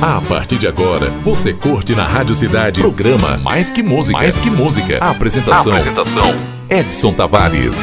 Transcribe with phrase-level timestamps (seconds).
[0.00, 4.16] A partir de agora, você curte na Rádio Cidade programa Mais que Música.
[4.16, 4.96] Mais que Música.
[5.00, 5.72] A apresentação.
[5.72, 6.34] A apresentação.
[6.70, 7.82] Edson Tavares.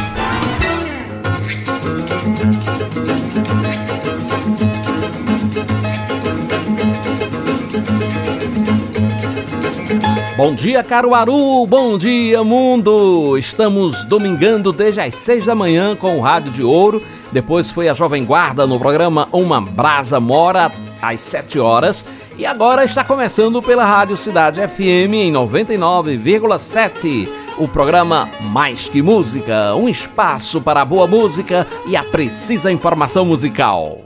[10.37, 11.67] Bom dia, Caruaru!
[11.67, 13.37] Bom dia, mundo!
[13.37, 17.03] Estamos domingando desde as seis da manhã com o Rádio de Ouro.
[17.33, 20.71] Depois foi a Jovem Guarda no programa Uma Brasa Mora
[21.09, 22.05] às sete horas.
[22.37, 27.29] E agora está começando pela Rádio Cidade FM em 99,7.
[27.57, 33.23] O programa Mais que Música, um espaço para a boa música e a precisa informação
[33.23, 34.01] musical.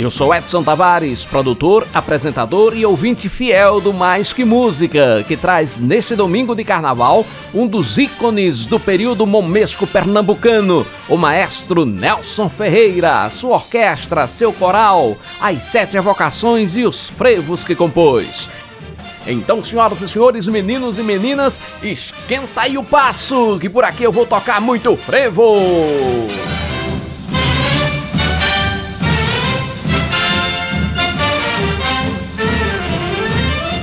[0.00, 5.78] Eu sou Edson Tavares, produtor, apresentador e ouvinte fiel do Mais Que Música, que traz
[5.78, 13.28] neste domingo de carnaval um dos ícones do período momesco pernambucano, o maestro Nelson Ferreira,
[13.28, 18.48] sua orquestra, seu coral, as sete evocações e os frevos que compôs.
[19.26, 24.12] Então, senhoras e senhores, meninos e meninas, esquenta aí o passo, que por aqui eu
[24.12, 25.56] vou tocar muito frevo!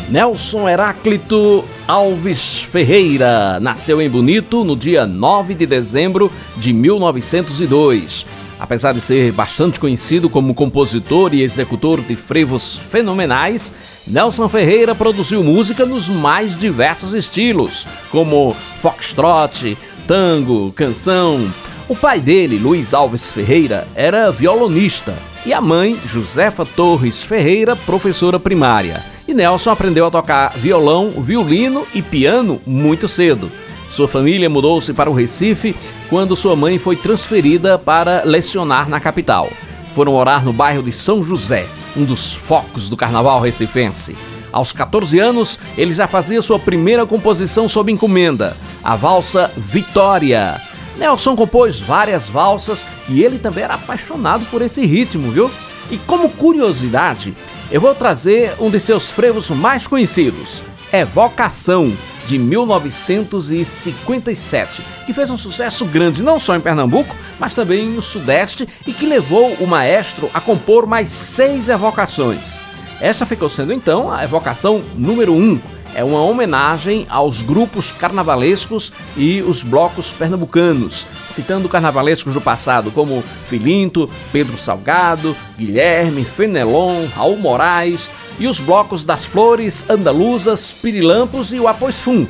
[0.09, 8.25] Nelson Heráclito Alves Ferreira nasceu em Bonito no dia 9 de dezembro de 1902.
[8.57, 13.75] Apesar de ser bastante conhecido como compositor e executor de frevos fenomenais,
[14.07, 19.77] Nelson Ferreira produziu música nos mais diversos estilos, como foxtrot,
[20.07, 21.51] tango, canção.
[21.89, 25.13] O pai dele, Luiz Alves Ferreira, era violonista
[25.45, 31.85] e a mãe, Josefa Torres Ferreira, professora primária e Nelson aprendeu a tocar violão, violino
[31.93, 33.51] e piano muito cedo.
[33.89, 35.75] Sua família mudou-se para o Recife
[36.09, 39.49] quando sua mãe foi transferida para lecionar na capital.
[39.93, 44.15] Foram orar no bairro de São José, um dos focos do carnaval recifense.
[44.51, 50.61] Aos 14 anos, ele já fazia sua primeira composição sob encomenda, a valsa Vitória.
[50.97, 55.49] Nelson compôs várias valsas e ele também era apaixonado por esse ritmo, viu?
[55.91, 57.33] E como curiosidade,
[57.69, 61.95] eu vou trazer um de seus frevos mais conhecidos, Evocação,
[62.25, 68.65] de 1957, que fez um sucesso grande não só em Pernambuco, mas também no Sudeste
[68.85, 72.57] e que levou o maestro a compor mais seis evocações.
[73.01, 75.59] Esta ficou sendo então a evocação número um
[75.95, 83.23] é uma homenagem aos grupos carnavalescos e os blocos pernambucanos, citando carnavalescos do passado como
[83.47, 88.09] Filinto, Pedro Salgado, Guilherme, Fenelon, Raul Moraes
[88.39, 92.27] e os blocos das Flores, Andaluzas, Pirilampos e o Apoisfum.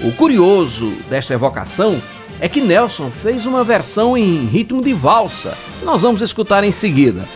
[0.00, 2.00] O curioso desta evocação
[2.40, 6.72] é que Nelson fez uma versão em ritmo de valsa, que nós vamos escutar em
[6.72, 7.26] seguida.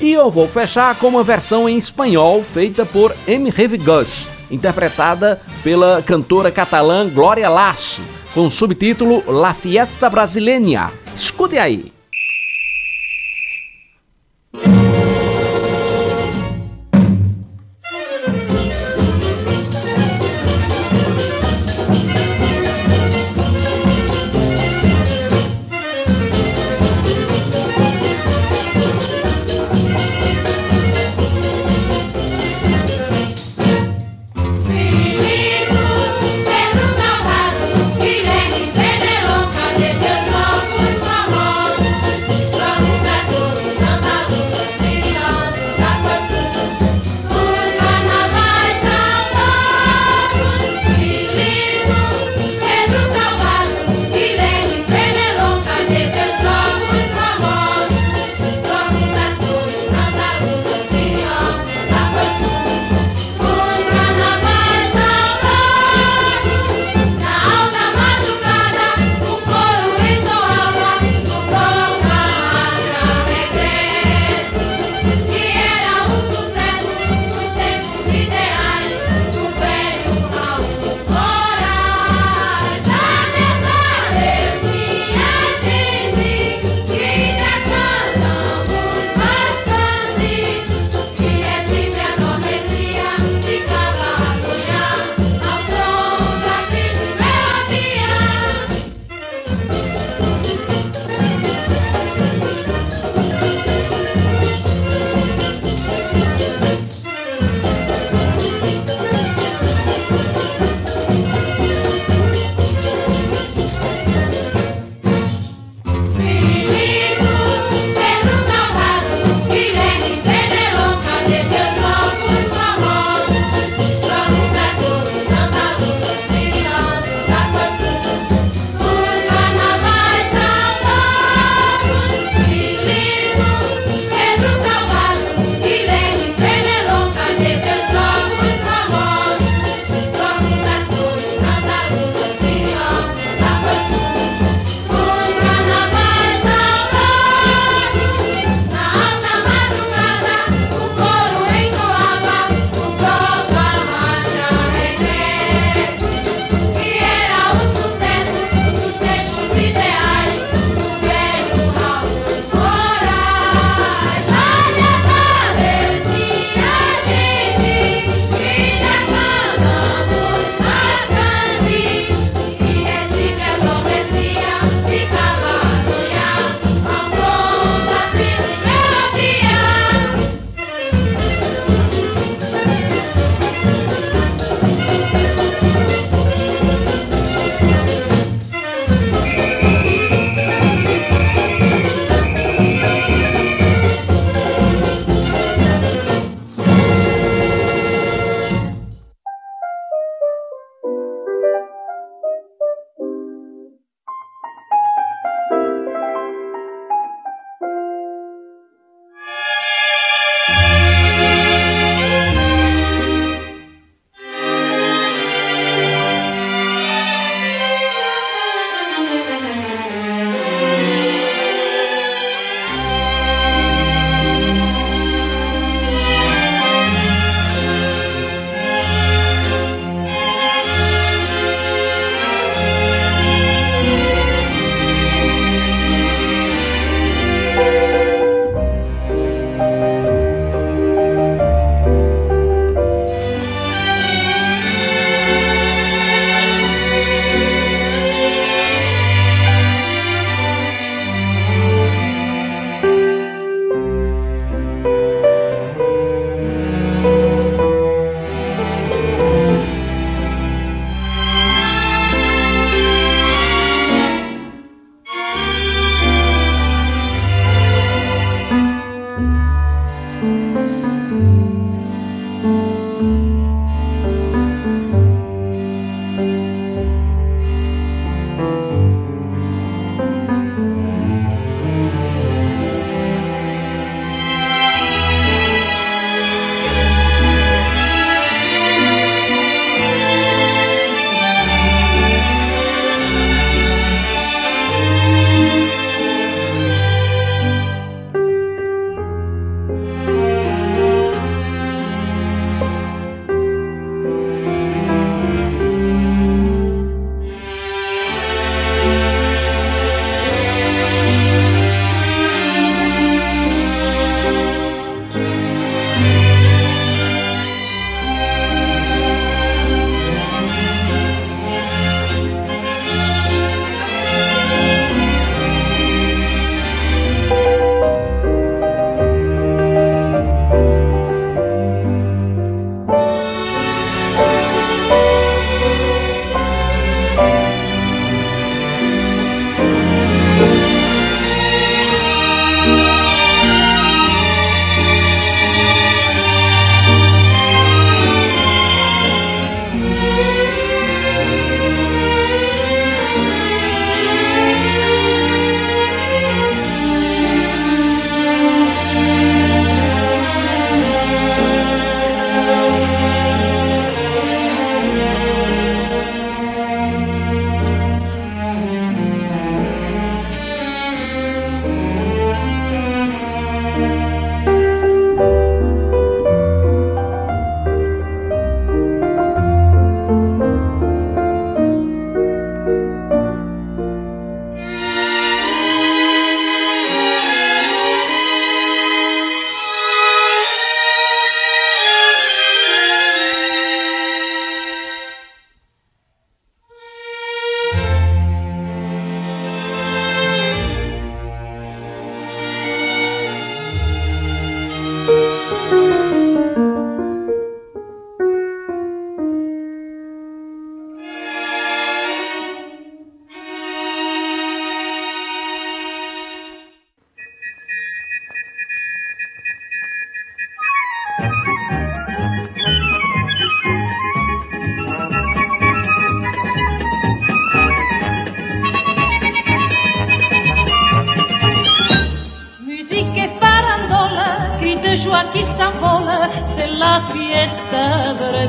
[0.00, 3.50] E eu vou fechar com uma versão em espanhol feita por M.
[3.50, 8.02] Revigosh interpretada pela cantora catalã Glória Lasso,
[8.34, 10.92] com o subtítulo La Fiesta Brasileña.
[11.14, 11.97] Escute aí.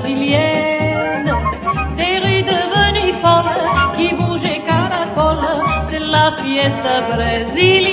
[0.10, 1.32] Brésilienne.
[1.98, 7.89] Des rues devenues folles qui bougent et caracolent, c'est la fiesta brésilienne.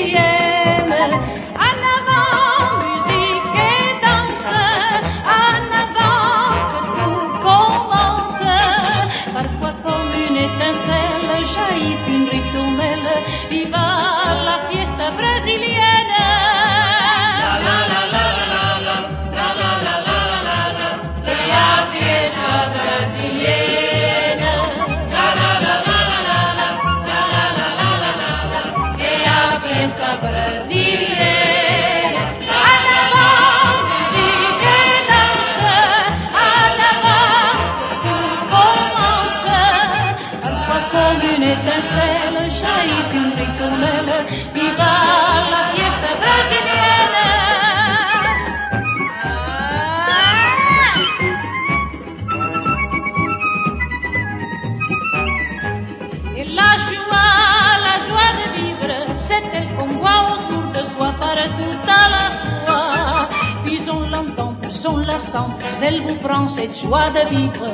[65.82, 67.66] Elle vous prend cette joie de vivre.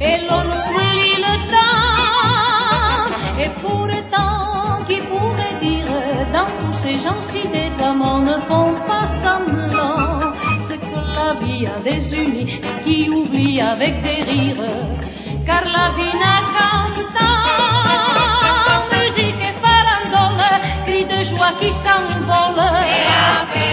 [0.00, 3.10] Et l'on oublie le temps.
[3.42, 5.86] Et pourtant, qui pourrait dire,
[6.32, 10.32] dans tous ces gens si des amants ne font pas semblant,
[10.62, 14.66] c'est que la vie a des unis qui oublient avec des rires
[15.46, 17.38] car la vie n'a qu'un temps.
[18.92, 23.69] Musique et farandole, cris de joie qui s'envolent.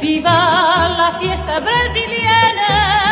[0.00, 0.30] Viva
[0.98, 3.11] la fiesta brésilienne.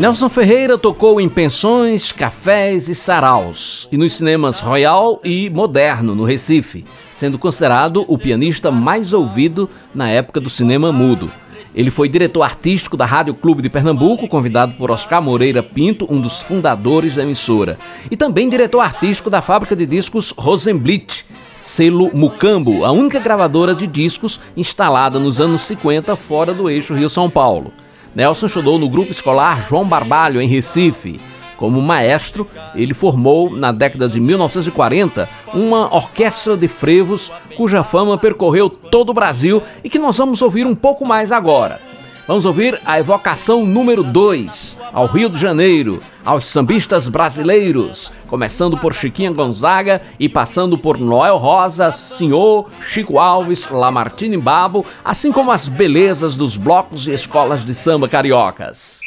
[0.00, 6.24] Nelson Ferreira tocou em pensões, cafés e saraus, e nos cinemas Royal e Moderno, no
[6.24, 11.30] Recife, sendo considerado o pianista mais ouvido na época do cinema mudo.
[11.74, 16.18] Ele foi diretor artístico da Rádio Clube de Pernambuco, convidado por Oscar Moreira Pinto, um
[16.18, 17.78] dos fundadores da emissora,
[18.10, 21.26] e também diretor artístico da fábrica de discos Rosenblit,
[21.60, 27.28] selo Mucambo, a única gravadora de discos instalada nos anos 50 fora do eixo Rio-São
[27.28, 27.70] Paulo.
[28.14, 31.20] Nelson estudou no grupo escolar João Barbalho, em Recife.
[31.56, 38.70] Como maestro, ele formou, na década de 1940, uma orquestra de frevos cuja fama percorreu
[38.70, 41.78] todo o Brasil e que nós vamos ouvir um pouco mais agora.
[42.26, 48.94] Vamos ouvir a evocação número 2 ao Rio de Janeiro, aos sambistas brasileiros, começando por
[48.94, 55.66] Chiquinha Gonzaga e passando por Noel Rosa, Senhor, Chico Alves, Lamartine Babo, assim como as
[55.66, 58.99] belezas dos blocos e escolas de samba cariocas.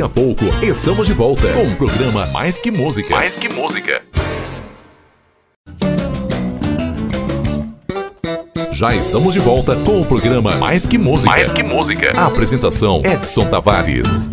[0.00, 3.14] Daqui a pouco estamos de volta com o programa Mais que Música.
[3.14, 4.00] Mais que Música.
[8.72, 11.30] Já estamos de volta com o programa Mais que Música.
[11.30, 12.18] Mais que Música.
[12.18, 14.26] A apresentação Edson Tavares.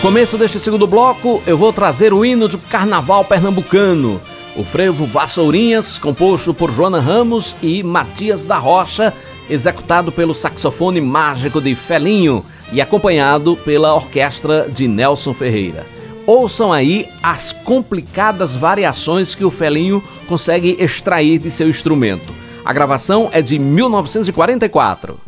[0.00, 4.18] No começo deste segundo bloco, eu vou trazer o hino do carnaval pernambucano.
[4.56, 9.12] O frevo Vassourinhas, composto por Joana Ramos e Matias da Rocha,
[9.50, 15.86] executado pelo saxofone mágico de Felinho e acompanhado pela orquestra de Nelson Ferreira.
[16.26, 22.32] Ouçam aí as complicadas variações que o Felinho consegue extrair de seu instrumento.
[22.64, 25.20] A gravação é de 1944.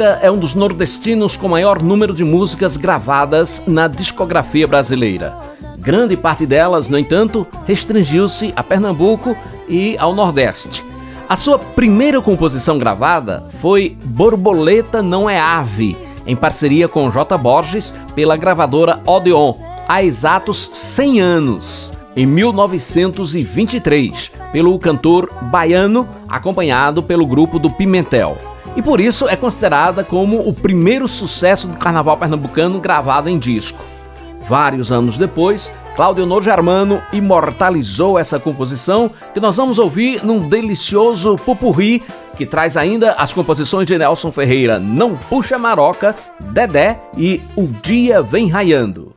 [0.00, 5.34] É um dos nordestinos com maior número de músicas gravadas na discografia brasileira.
[5.80, 9.36] Grande parte delas, no entanto, restringiu-se a Pernambuco
[9.68, 10.84] e ao Nordeste.
[11.28, 17.36] A sua primeira composição gravada foi Borboleta Não é Ave, em parceria com J.
[17.36, 19.54] Borges pela gravadora Odeon,
[19.88, 28.36] há exatos 100 anos, em 1923, pelo cantor baiano, acompanhado pelo grupo do Pimentel.
[28.78, 33.84] E por isso é considerada como o primeiro sucesso do carnaval pernambucano gravado em disco.
[34.48, 41.34] Vários anos depois, Cláudio Honor Germano imortalizou essa composição que nós vamos ouvir num delicioso
[41.44, 42.04] pupurri
[42.36, 46.14] que traz ainda as composições de Nelson Ferreira Não Puxa Maroca,
[46.52, 49.07] Dedé e O Dia Vem Raiando.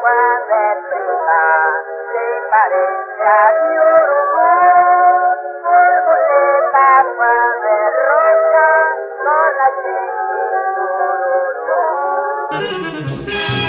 [0.00, 1.44] cuando el prima
[2.12, 3.28] se parece a
[3.60, 5.20] mi orgullo.
[5.64, 8.70] Borboleta cuando es roja
[9.24, 9.68] con la
[13.40, 13.59] chica.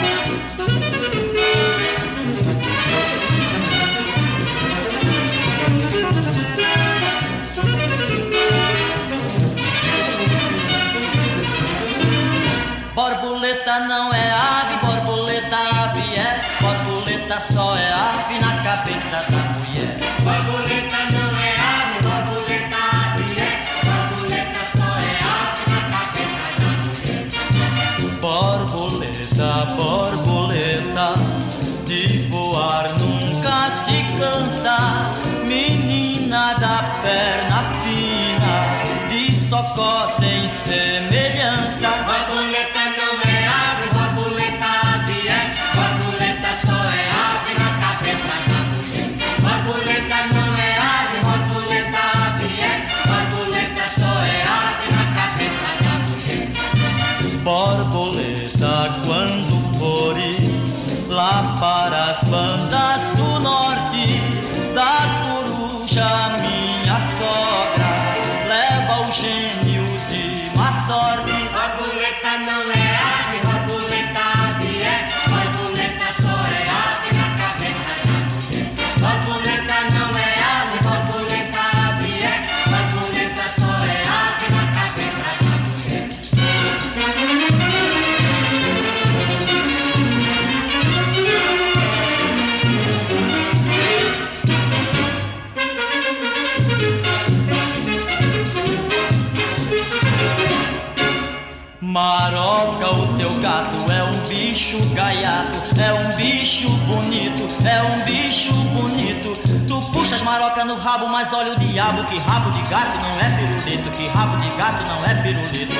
[104.93, 109.35] Gaiato, é um bicho bonito, é um bicho bonito.
[109.67, 113.29] Tu puxas maroca no rabo, mas olha o diabo, que rabo de gato não é
[113.37, 115.73] pirulito, que rabo de gato não é pirulito.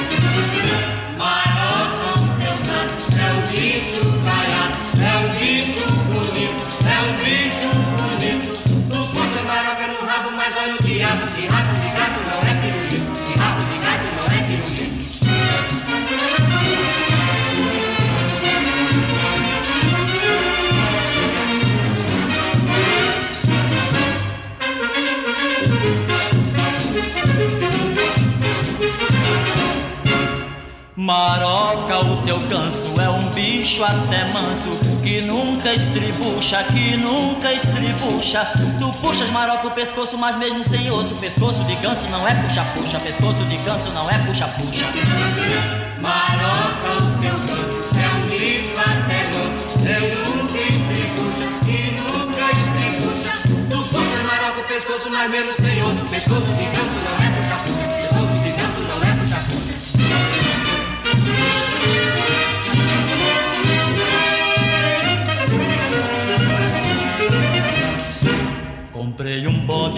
[1.18, 8.50] Maroca, meu gato, é um bicho baiano, é um bicho bonito, é um bicho bonito.
[8.90, 11.61] Tu puxa maroca no rabo, mas olha o diabo, que rabo
[31.02, 34.70] Maroca, o teu canso é um bicho até manso
[35.02, 38.46] Que nunca estribucha, que nunca estribucha.
[38.80, 41.16] Tu puxas maroca o pescoço, mas mesmo sem osso.
[41.16, 44.86] Pescoço de ganso não é puxa-puxa Pescoço de ganso não é puxa-puxa.
[46.00, 53.34] Maroca, o teu canto é um bicho até manso, eu nunca estribucha, e nunca estribucha.
[53.72, 56.61] Tu puxa maroca o pescoço, mas mesmo sem osso, pescoço de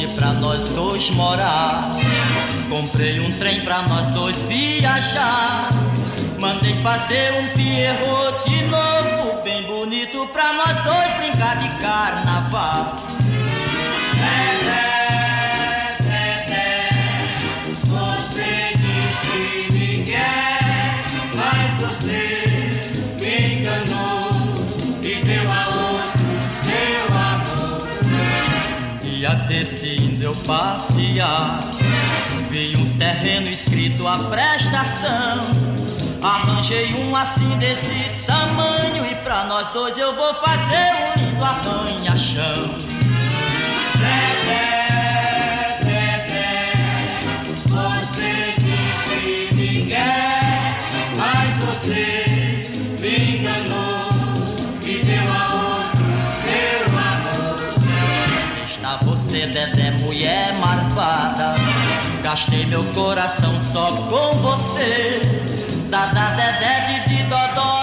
[0.10, 1.84] pra nós dois morar.
[2.70, 5.70] Comprei um trem pra nós dois viajar.
[6.39, 13.03] Mandei fazer um pierrot novo Bem bonito pra nós dois brincar de carnaval
[29.63, 31.60] anoitecendo eu passear.
[32.49, 35.47] Vi uns terrenos escrito a prestação.
[36.21, 37.95] Arranjei um assim desse
[38.26, 42.92] tamanho e pra nós dois eu vou fazer um lindo arranha-chão.
[59.47, 61.56] Dedé, mulher marvada.
[62.21, 65.21] Gastei meu coração só com você.
[65.89, 67.83] Dada, Dedé, de Dodó.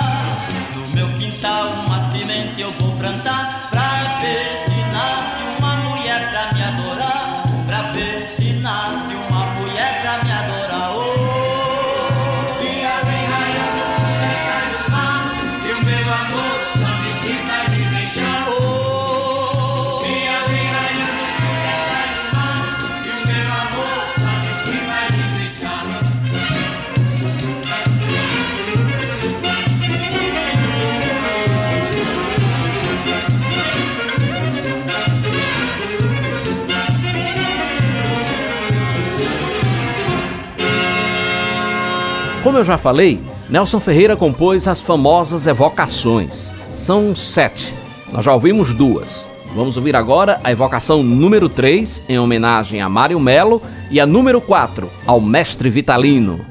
[42.51, 43.17] Como eu já falei,
[43.49, 46.51] Nelson Ferreira compôs as famosas evocações.
[46.75, 47.73] São sete.
[48.11, 49.25] Nós já ouvimos duas.
[49.55, 54.41] Vamos ouvir agora a evocação número 3, em homenagem a Mário Melo, e a número
[54.41, 56.50] 4, ao mestre Vitalino.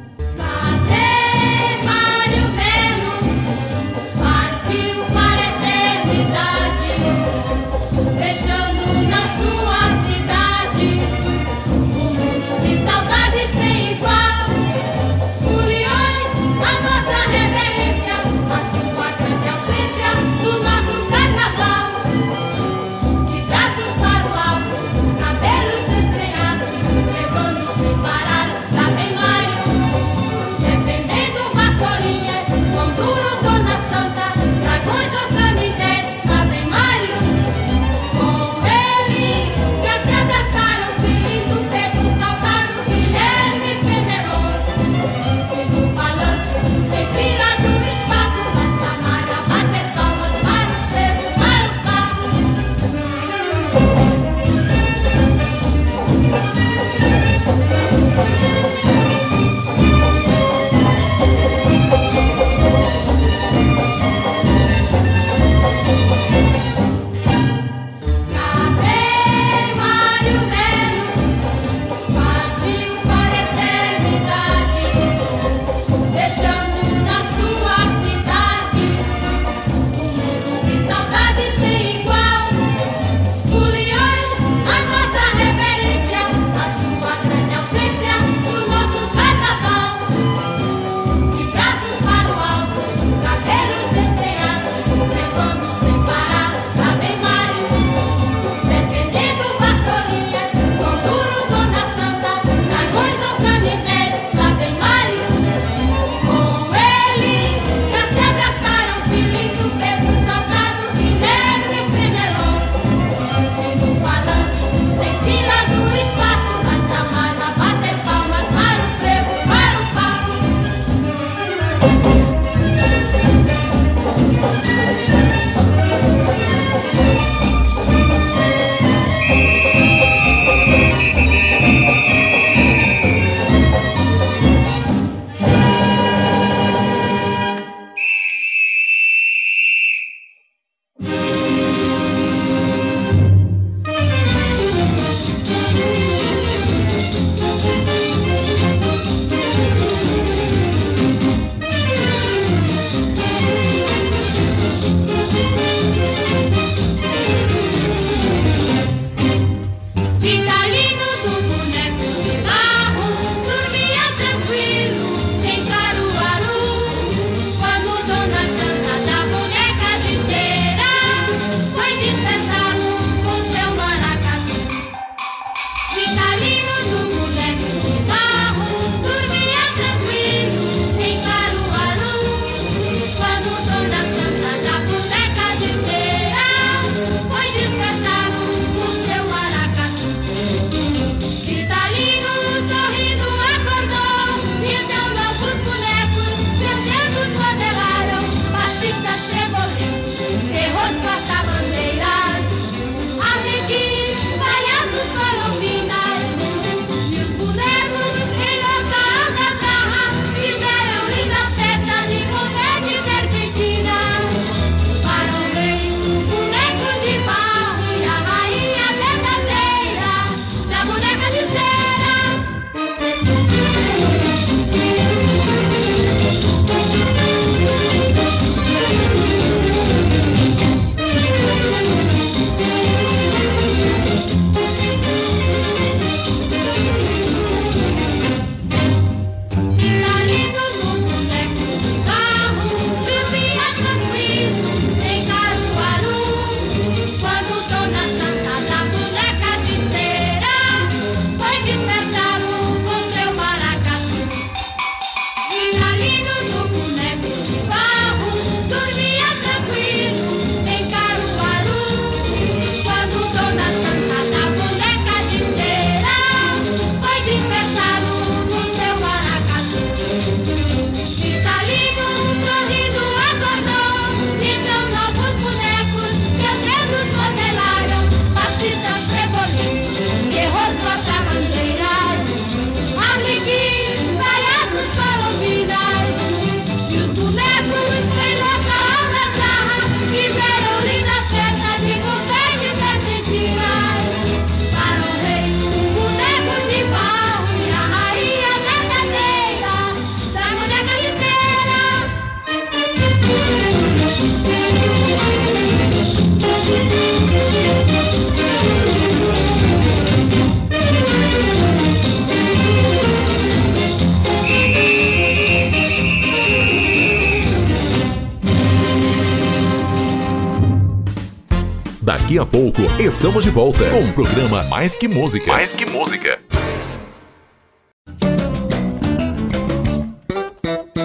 [323.61, 325.53] Volta com o programa Mais Que Música.
[325.53, 326.39] Mais Que Música.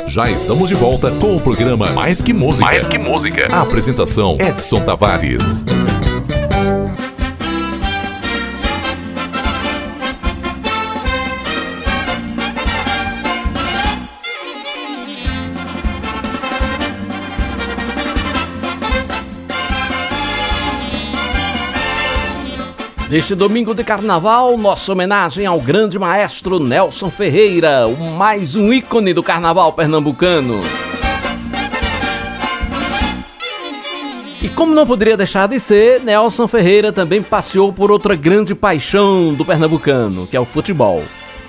[0.07, 2.65] Já estamos de volta com o programa Mais Que Música.
[2.65, 3.53] Mais Que Música.
[3.53, 5.65] A apresentação Edson Tavares.
[23.07, 27.87] Neste domingo de carnaval, nossa homenagem ao grande maestro Nelson Ferreira,
[28.17, 30.59] mais um ícone do carnaval pernambucano.
[34.41, 39.35] E como não poderia deixar de ser, Nelson Ferreira também passeou por outra grande paixão
[39.35, 41.03] do pernambucano, que é o futebol.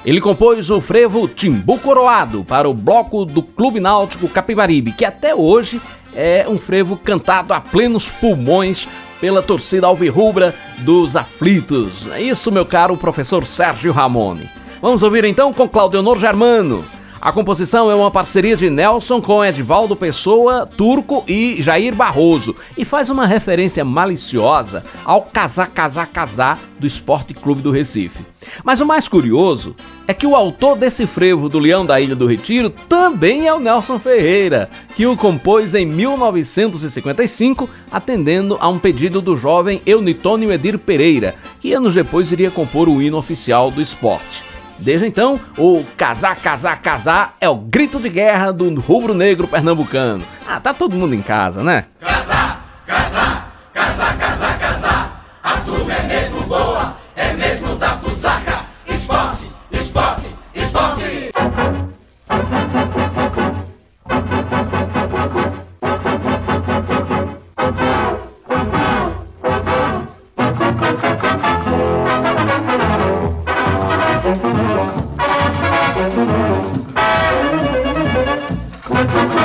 [0.05, 5.35] Ele compôs o frevo Timbu Coroado para o bloco do Clube Náutico Capibaribe, que até
[5.35, 5.81] hoje
[6.15, 8.87] é um frevo cantado a plenos pulmões
[9.21, 12.07] pela torcida alvirrubra dos aflitos.
[12.13, 14.49] É isso, meu caro professor Sérgio Ramone.
[14.81, 16.85] Vamos ouvir então com Claudionor Germano.
[17.27, 22.85] A composição é uma parceria de Nelson com Edvaldo Pessoa, Turco e Jair Barroso e
[22.85, 28.25] faz uma referência maliciosa ao casar, casar, casar do Esporte Clube do Recife.
[28.63, 29.75] Mas o mais curioso
[30.07, 33.59] é que o autor desse frevo do Leão da Ilha do Retiro também é o
[33.59, 40.79] Nelson Ferreira, que o compôs em 1955, atendendo a um pedido do jovem Eunitônio Edir
[40.79, 44.46] Pereira, que anos depois iria compor o hino oficial do esporte.
[44.79, 50.23] Desde então, o casar, casar, casar é o grito de guerra do rubro-negro pernambucano.
[50.47, 51.87] Ah, tá todo mundo em casa, né?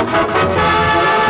[0.04, 1.21] Música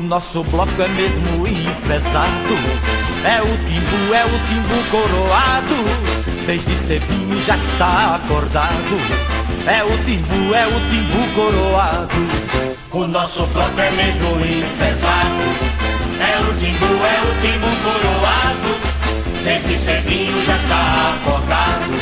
[0.00, 2.54] O nosso bloco é mesmo enfesado.
[3.22, 5.76] É o timbu, é o timbu coroado.
[6.46, 8.96] Desde cedinho já está acordado.
[9.66, 12.16] É o timbu, é o timbu coroado.
[12.92, 15.44] O nosso bloco é mesmo enfesado.
[16.18, 18.70] É o timbu, é o timbu coroado.
[19.44, 21.92] Desde cedinho já está acordado.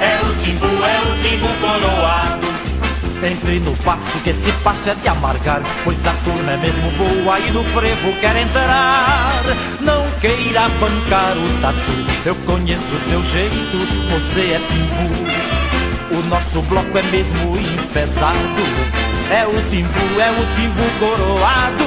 [0.00, 2.46] É o timbu, é o timbu coroado.
[3.22, 7.40] Entre no passo que esse passo é de amargar Pois a turma é mesmo boa
[7.40, 9.42] e no frevo quer entrar.
[9.80, 13.78] Não queira bancar o tatu Eu conheço o seu jeito,
[14.10, 16.18] você é timbu.
[16.18, 18.36] O nosso bloco é mesmo enfesado
[19.30, 21.86] É o timbu, é o timbu coroado.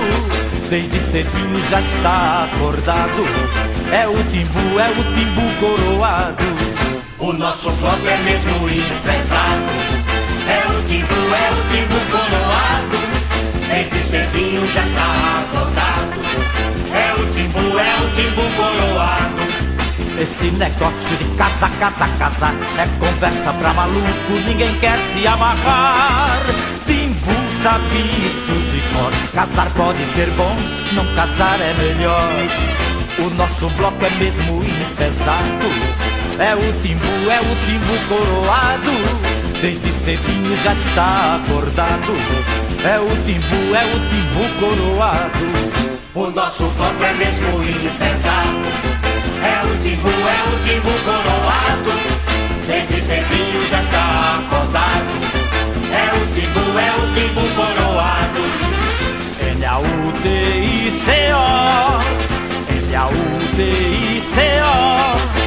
[0.69, 3.25] Desde cedinho já está acordado
[3.91, 6.59] É o timbu, é o timbu coroado.
[7.19, 10.09] O nosso bloco é mesmo enfesado.
[10.47, 12.97] É o timbu, é o timbu coroado.
[13.67, 16.19] Desde cedinho já está acordado.
[16.93, 19.39] É o timbu, é o timbu coroado.
[20.19, 26.41] Esse negócio de casa, casa, casa É conversa pra maluco, ninguém quer se amarrar
[26.85, 27.31] Timbu
[27.63, 30.53] sabe isso de cor Casar pode ser bom,
[30.91, 32.33] não casar é melhor
[33.19, 35.69] O nosso bloco é mesmo enfesado
[36.37, 42.13] É o timbu, é o timbu coroado Desde cedinho já está acordado
[42.81, 45.47] É o timbu, é o timbu coroado
[46.15, 48.63] O nosso bloco é mesmo enfesado.
[49.43, 51.91] É o timbu, é o timbu coroado.
[52.67, 55.13] Desde cedinho já está acordado.
[55.91, 58.43] É o timbu, é o timbu coroado.
[59.59, 60.69] N-A-U-T-I-C-O
[62.87, 64.29] N-A-U-T-I-C-O
[65.29, 65.38] Todo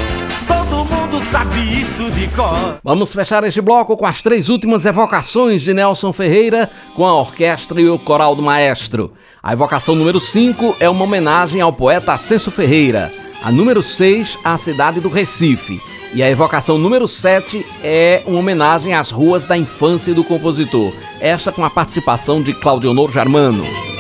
[1.13, 5.75] mundo sabe isso de cor Vamos fechar este bloco com as três últimas evocações de
[5.75, 9.13] Nelson Ferreira com a orquestra e o coral do maestro.
[9.43, 13.11] A evocação número 5 é uma homenagem ao poeta Ascenso Ferreira.
[13.45, 15.81] A número 6, à cidade do Recife.
[16.15, 20.93] E a evocação número 7 é uma homenagem às ruas da infância do compositor.
[21.21, 23.91] Esta com a participação de Claudionor Germano.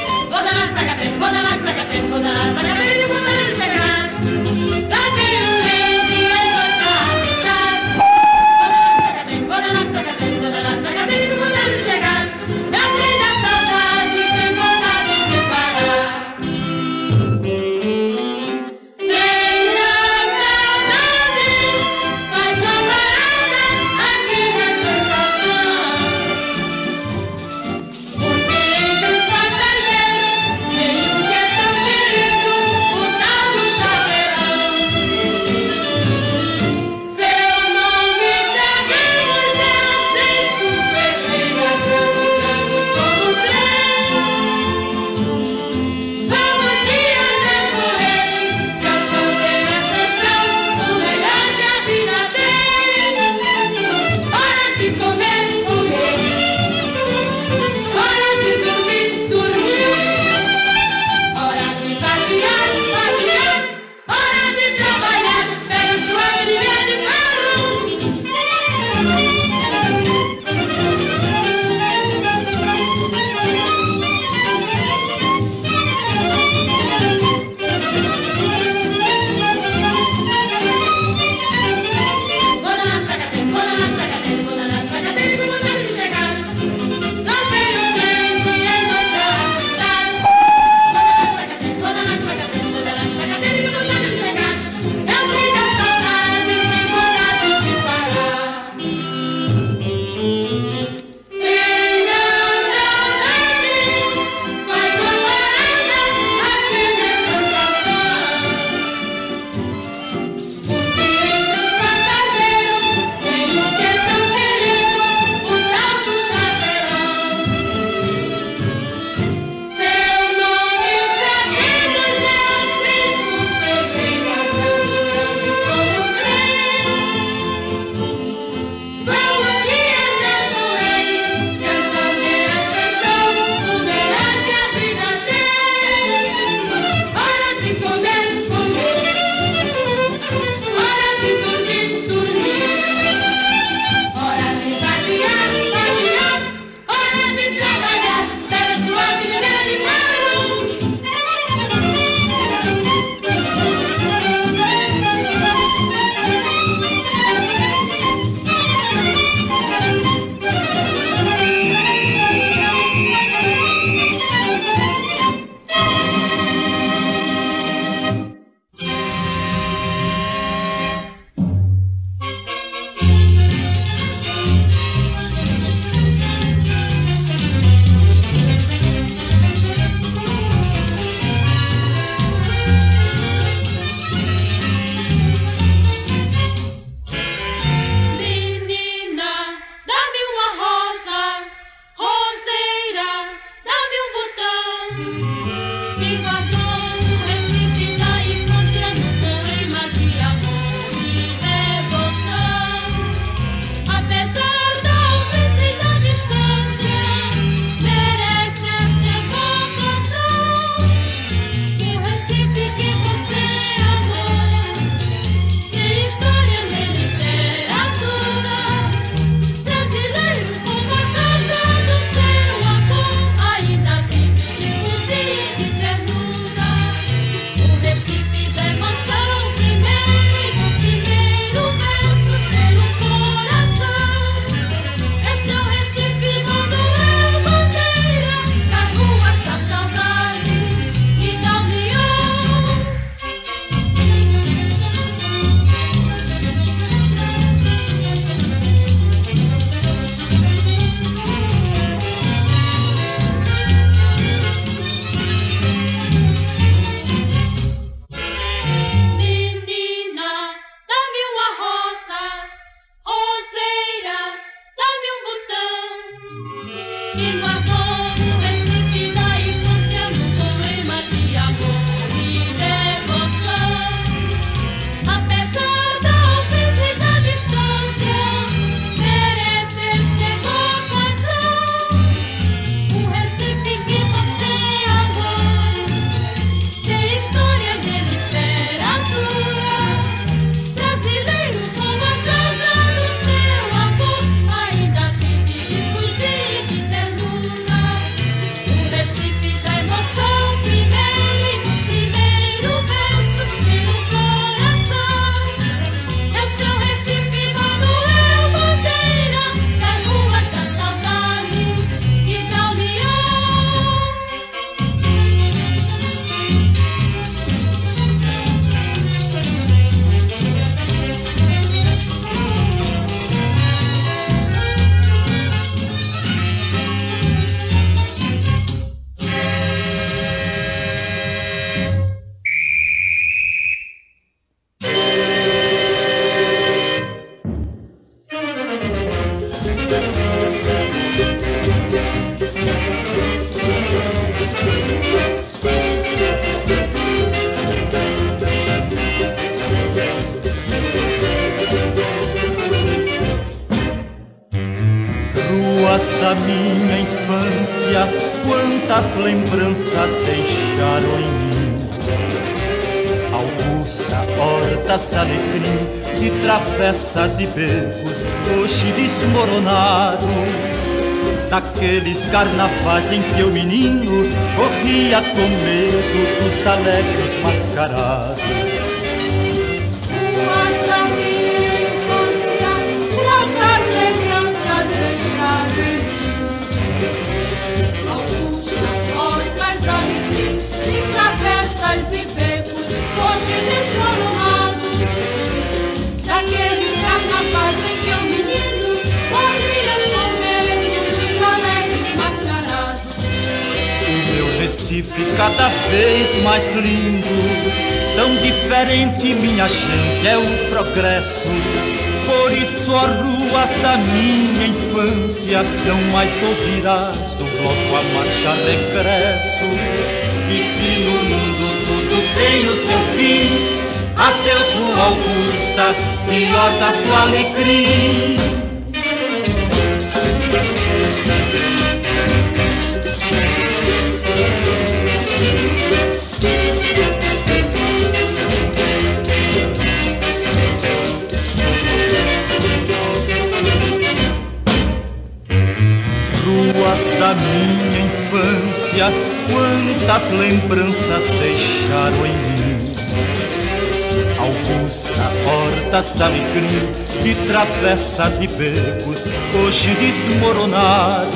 [459.54, 461.32] Hoje desmoronados.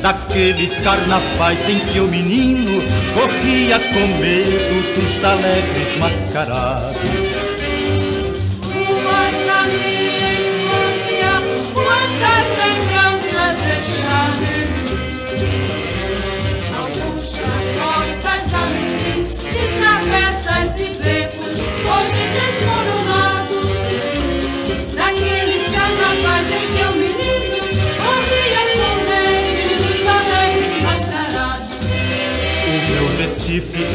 [0.00, 2.82] Daqueles carnavais em que o menino
[3.14, 7.41] corria com medo dos alegres mascarados.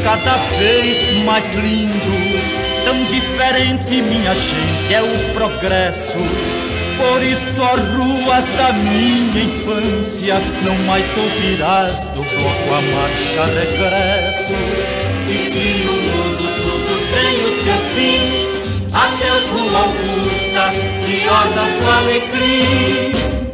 [0.02, 6.18] Cada vez mais lindo, tão diferente, minha gente, é o progresso.
[6.96, 10.34] Por isso, as ruas da minha infância
[10.64, 14.54] não mais ouvirás do bloco a marcha regresso.
[15.28, 18.48] E se no mundo tudo tem o seu fim,
[18.92, 20.72] adeus, Rua Augusta,
[21.06, 23.47] de hordas do alecrim.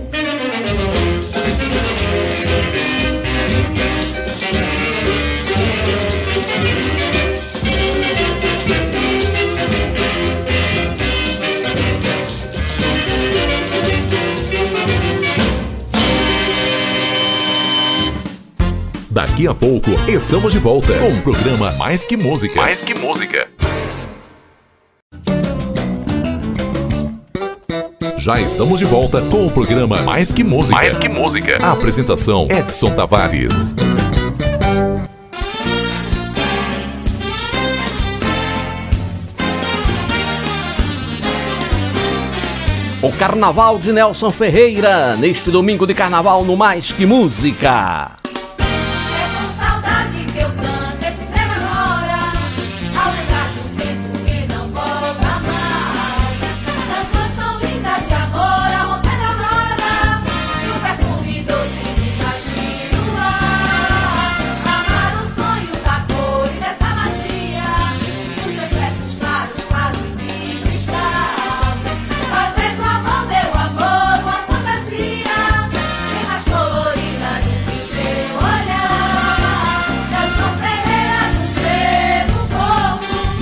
[19.15, 22.61] Daqui a pouco estamos de volta com o programa Mais que Música.
[22.61, 23.47] Mais que Música.
[28.19, 30.75] Já estamos de volta com o programa Mais que Música.
[30.75, 31.65] Mais que Música.
[31.65, 33.73] A apresentação Edson Tavares.
[43.01, 48.24] O Carnaval de Nelson Ferreira, neste domingo de carnaval no Mais Que Música.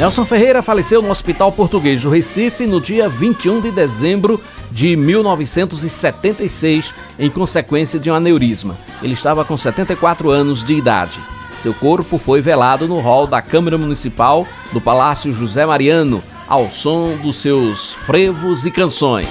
[0.02, 6.92] Nelson Ferreira faleceu no Hospital Português do Recife no dia 21 de dezembro de 1976,
[7.16, 8.76] em consequência de um aneurisma.
[9.00, 11.20] Ele estava com 74 anos de idade.
[11.60, 17.16] Seu corpo foi velado no hall da Câmara Municipal do Palácio José Mariano, ao som
[17.18, 19.28] dos seus frevos e canções.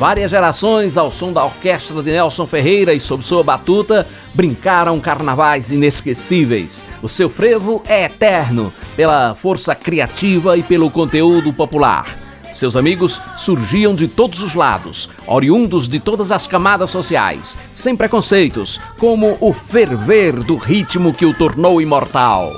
[0.00, 5.70] Várias gerações, ao som da orquestra de Nelson Ferreira e sob sua batuta, brincaram carnavais
[5.70, 6.86] inesquecíveis.
[7.02, 12.06] O seu frevo é eterno, pela força criativa e pelo conteúdo popular.
[12.54, 18.80] Seus amigos surgiam de todos os lados, oriundos de todas as camadas sociais, sem preconceitos,
[18.98, 22.50] como o ferver do ritmo que o tornou imortal.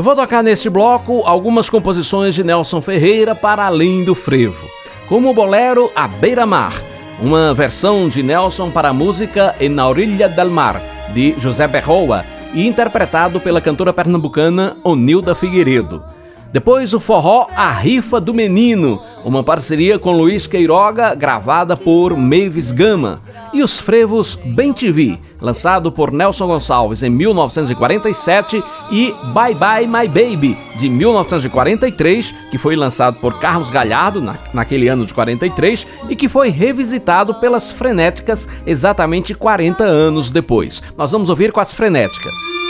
[0.00, 4.66] Eu vou tocar neste bloco algumas composições de Nelson Ferreira para além do frevo,
[5.06, 6.72] como o bolero A Beira-Mar,
[7.20, 10.80] uma versão de Nelson para a música En na Orilla del Mar,
[11.12, 12.24] de José Berroa,
[12.54, 16.02] e interpretado pela cantora pernambucana Onilda Figueiredo.
[16.50, 22.72] Depois o forró A Rifa do Menino, uma parceria com Luiz Queiroga, gravada por Mavis
[22.72, 23.20] Gama.
[23.52, 29.86] E os frevos Bem Te Vi, lançado por Nelson Gonçalves em 1947, e Bye Bye
[29.86, 35.86] My Baby, de 1943, que foi lançado por Carlos Galhardo na, naquele ano de 43
[36.08, 40.82] e que foi revisitado pelas Frenéticas exatamente 40 anos depois.
[40.96, 42.69] Nós vamos ouvir com as Frenéticas.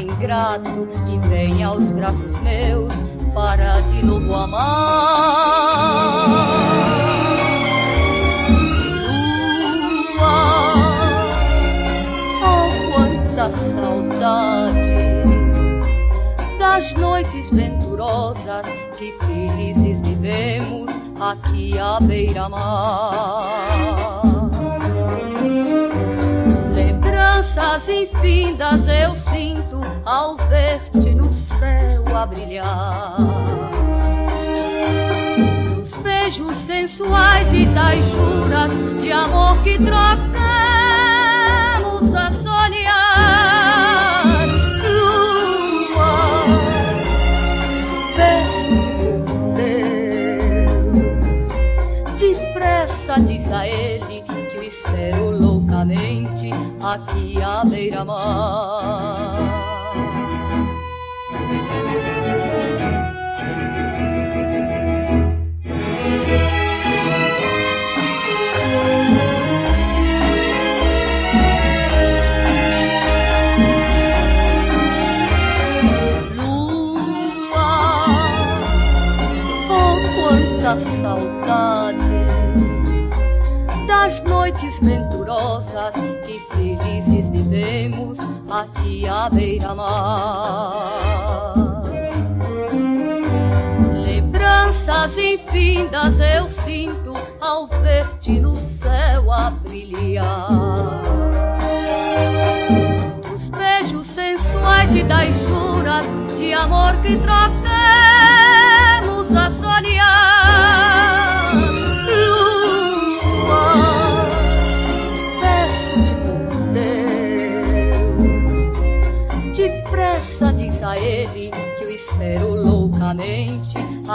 [0.00, 2.92] Ingrato e venha aos braços meus
[3.34, 4.70] para de novo amar.
[10.16, 10.32] Lua,
[12.42, 14.90] oh quanta saudade
[16.58, 18.66] das noites venturosas
[18.98, 20.90] que felizes vivemos
[21.20, 23.44] aqui à beira-mar.
[26.74, 29.69] Lembranças infindas eu sinto
[30.10, 33.16] ao ver-te no céu a brilhar.
[35.76, 40.02] Dos beijos sensuais e das juras de amor que trocamos
[42.12, 42.88] a sonhar.
[44.82, 46.44] Lua,
[48.16, 50.72] peço-te por Deus,
[52.18, 56.50] depressa diz a ele que eu espero loucamente
[56.82, 59.19] aqui à beira-mar.
[84.80, 88.18] Venturosas que felizes vivemos
[88.50, 90.72] aqui à beira-mar.
[94.04, 100.48] Lembranças infindas eu sinto ao ver-te no céu a brilhar.
[103.22, 106.06] Dos beijos sensuais e das juras
[106.36, 107.99] de amor que trocamos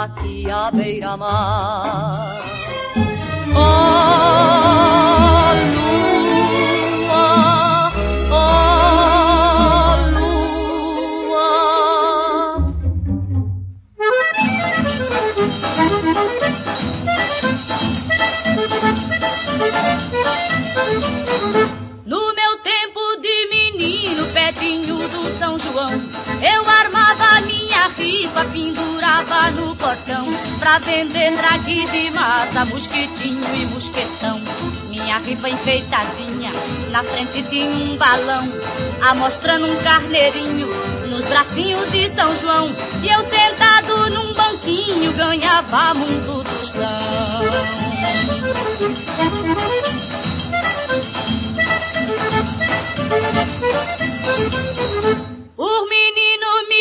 [0.04, 2.36] aqui à beira-mar.
[3.58, 5.25] Oh,
[30.66, 34.42] pra vender drague de massa, mosquitinho e mosquetão.
[34.88, 36.50] Minha riba enfeitadinha,
[36.90, 38.48] na frente tinha um balão,
[39.00, 40.66] amostrando um carneirinho
[41.08, 42.66] nos bracinhos de São João.
[43.00, 46.82] E eu sentado num banquinho ganhava mundo tostão.
[55.22, 55.25] O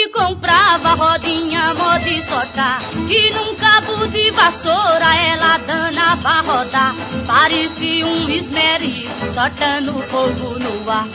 [0.09, 6.95] comprava rodinha, moda e soltar E num cabo de vassoura ela danava a rodar
[7.25, 11.07] Parecia um esmerito, soltando fogo no ar.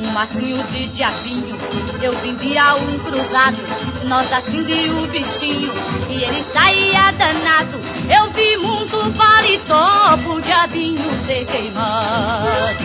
[0.00, 1.56] Um massinho de diabinho,
[2.02, 3.58] eu vendia um cruzado.
[4.06, 5.72] Nós acendia o bichinho
[6.10, 7.80] e ele saía danado.
[8.14, 12.84] Eu vi muito paletó pro diabinho ser queimado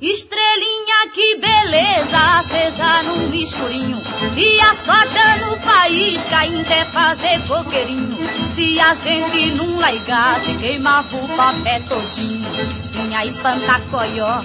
[0.00, 4.02] Estrelinha, que beleza, acesa num escurinho.
[4.36, 8.16] E a soltando faísca, ainda fazer coqueirinho.
[8.54, 12.50] Se a gente não largasse, queimava o papel todinho.
[12.92, 14.42] Tinha espantacoió,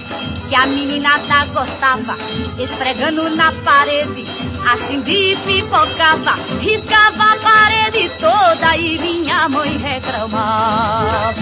[0.48, 2.16] que a meninada gostava.
[2.58, 4.24] Esfregando na parede,
[4.72, 6.34] assim de pipocava.
[6.60, 11.38] Riscava a parede toda e minha mãe reclamava.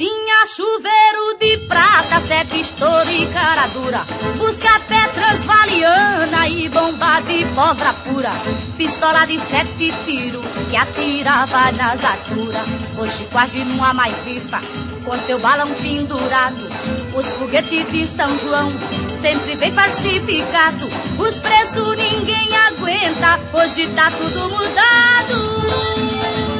[0.00, 4.06] Tinha chuveiro de prata, sete estouro e cara dura.
[4.38, 8.32] Busca-pé transvaliana e bomba de pólvora pura.
[8.78, 12.66] Pistola de sete tiros que atirava nas alturas.
[12.98, 14.62] Hoje quase não há mais rifa,
[15.04, 16.66] com seu balão pendurado.
[17.14, 18.72] Os foguetes de São João
[19.20, 20.88] sempre bem falsificado.
[21.18, 26.59] Os preços ninguém aguenta, hoje tá tudo mudado.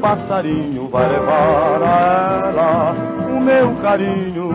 [0.00, 2.94] passarinho vai levar a ela
[3.28, 4.50] o meu carinho.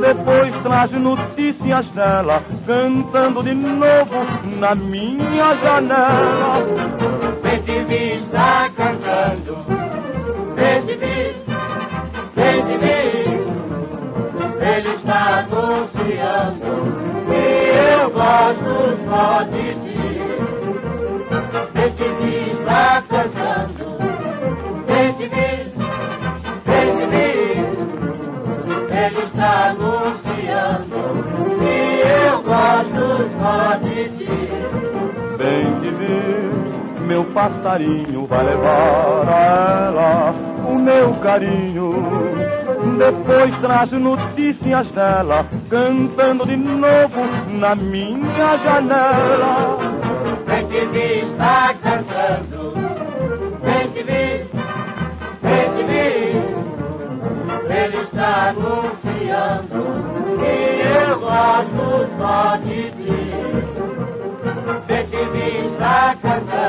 [0.00, 4.24] Depois traz notícias dela, cantando de novo
[4.58, 6.64] na minha janela.
[7.42, 9.56] Vem está cantando,
[10.54, 11.44] vem.
[14.76, 16.72] Ele está anunciando
[17.26, 17.42] que
[17.92, 18.74] eu gosto
[19.08, 20.43] só de ti.
[37.14, 40.34] Meu passarinho vai levar a ela
[40.68, 41.92] o meu carinho.
[42.98, 47.24] Depois traz notícias dela, cantando de novo
[47.56, 49.78] na minha janela.
[50.44, 52.74] Vem te vir, está cantando.
[53.62, 54.50] Vem te vir,
[55.40, 56.34] vem te vir.
[57.70, 59.84] Ele está anunciando
[60.40, 60.56] que
[60.98, 63.24] eu gosto só de ti.
[64.88, 66.63] Vem te vir, está cantando.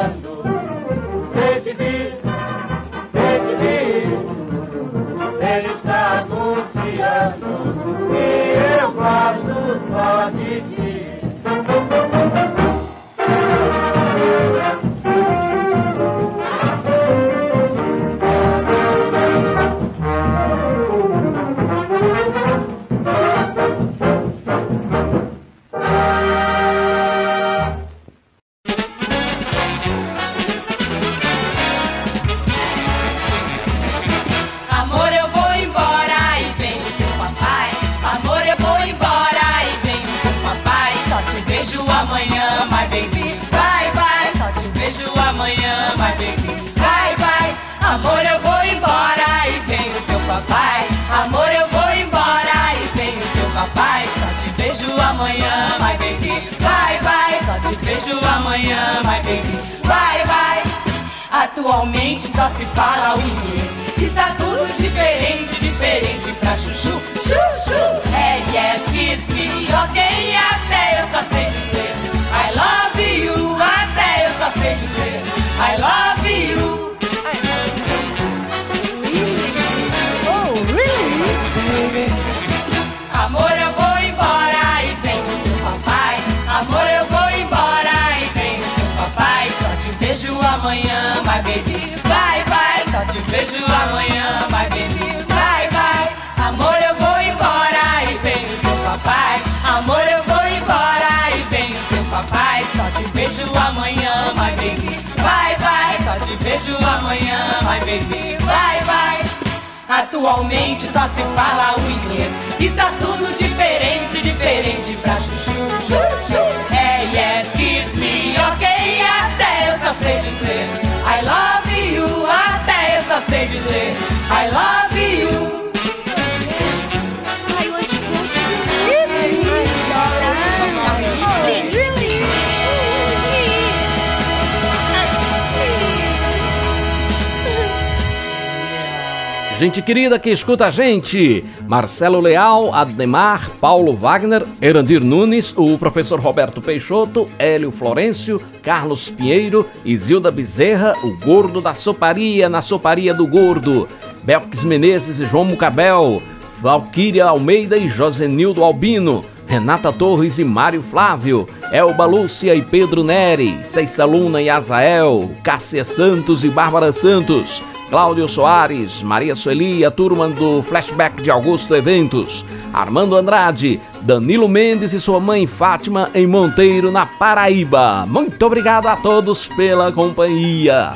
[139.58, 146.20] Gente querida que escuta a gente, Marcelo Leal, Ademar, Paulo Wagner, Erandir Nunes, o professor
[146.20, 153.26] Roberto Peixoto, Hélio Florencio, Carlos Pinheiro, Isilda Bezerra, o Gordo da Soparia, na Soparia do
[153.26, 153.88] Gordo,
[154.24, 156.22] Belques Menezes e João Mucabel,
[156.62, 163.58] Valquíria Almeida e Josenildo Albino, Renata Torres e Mário Flávio, Elba Lúcia e Pedro Neri,
[163.64, 170.28] Ceissa Luna e Azael, Cássia Santos e Bárbara Santos, Cláudio Soares, Maria Sueli, a turma
[170.28, 176.92] do Flashback de Augusto Eventos, Armando Andrade, Danilo Mendes e sua mãe Fátima em Monteiro,
[176.92, 178.06] na Paraíba.
[178.08, 180.92] Muito obrigado a todos pela companhia.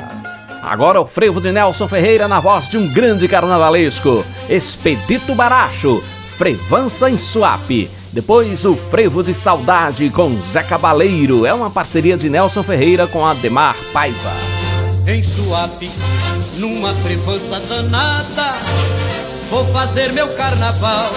[0.62, 6.02] Agora o frevo de Nelson Ferreira na voz de um grande carnavalesco, Expedito Baracho,
[6.36, 7.90] Frevança em Suape.
[8.12, 11.46] Depois o Frevo de Saudade com Zé Cabaleiro.
[11.46, 14.32] É uma parceria de Nelson Ferreira com Ademar Paiva.
[15.06, 15.88] em Suape,
[16.60, 18.52] numa frevança danada,
[19.48, 21.10] vou fazer meu carnaval.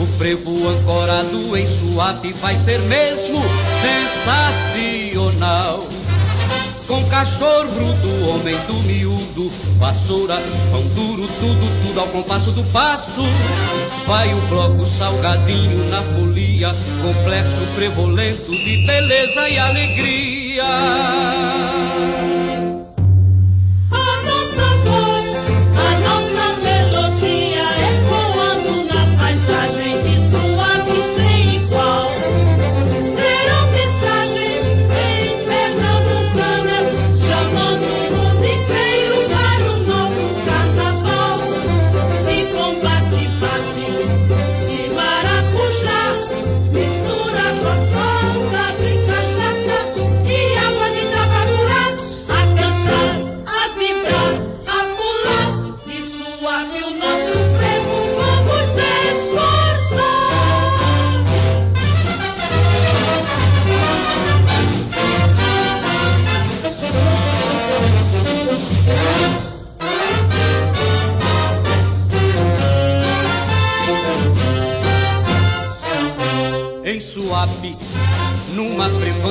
[0.00, 3.42] O frevo ancorado em Suape vai ser mesmo
[4.74, 5.78] sensacional.
[6.86, 10.36] Com cachorro do homem do miúdo, vassoura,
[10.70, 13.22] pão duro, tudo, tudo ao compasso do passo.
[14.06, 20.64] Vai o bloco salgadinho na folia, complexo frevolento de beleza e alegria.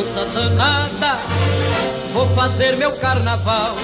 [0.06, 1.18] Frevança danada,
[2.14, 3.76] vou fazer meu carnaval.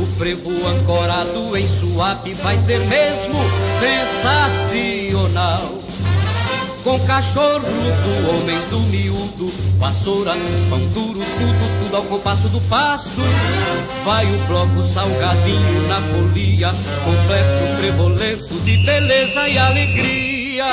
[0.00, 3.38] O frevo ancorado em Suape vai ser mesmo
[3.80, 5.76] sensacional.
[6.84, 10.32] Com cachorro do homem do miúdo, vassoura,
[10.70, 13.20] pão duro, tudo, tudo ao compasso do passo.
[14.04, 16.72] Vai o bloco salgadinho na folia,
[17.04, 20.66] complexo frevolento de beleza e alegria.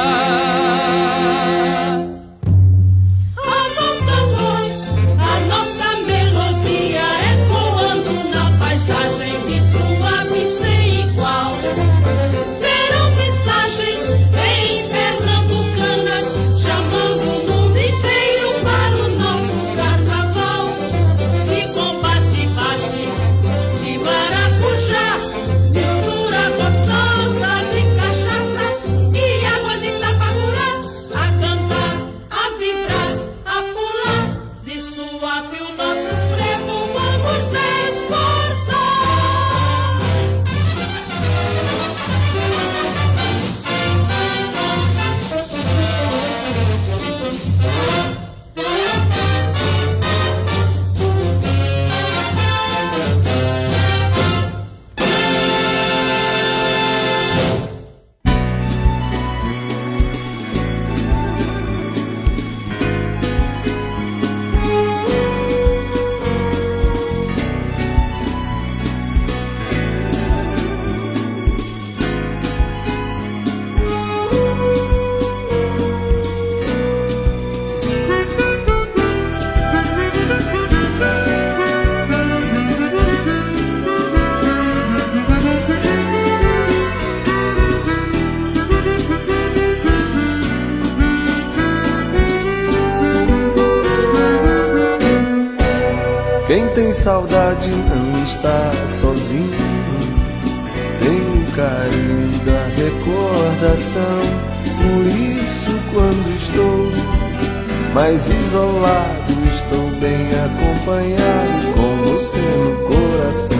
[108.55, 113.57] Isolado, estou bem acompanhado com você no coração.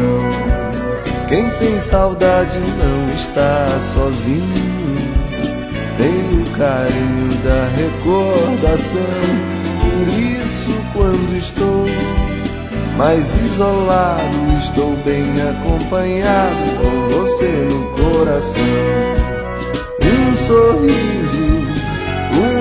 [1.28, 4.96] Quem tem saudade não está sozinho.
[5.98, 9.02] Tem o carinho da recordação.
[9.82, 11.86] Por isso, quando estou
[12.98, 18.62] mais isolado, estou bem acompanhado com você no coração.
[20.02, 21.46] Um sorriso,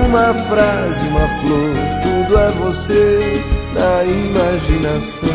[0.05, 1.84] uma frase, uma flor,
[2.25, 3.43] tudo é você
[3.73, 5.29] na imaginação.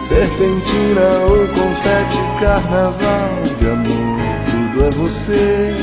[0.00, 4.18] Serpentina ou confete, carnaval de amor,
[4.50, 5.74] tudo é você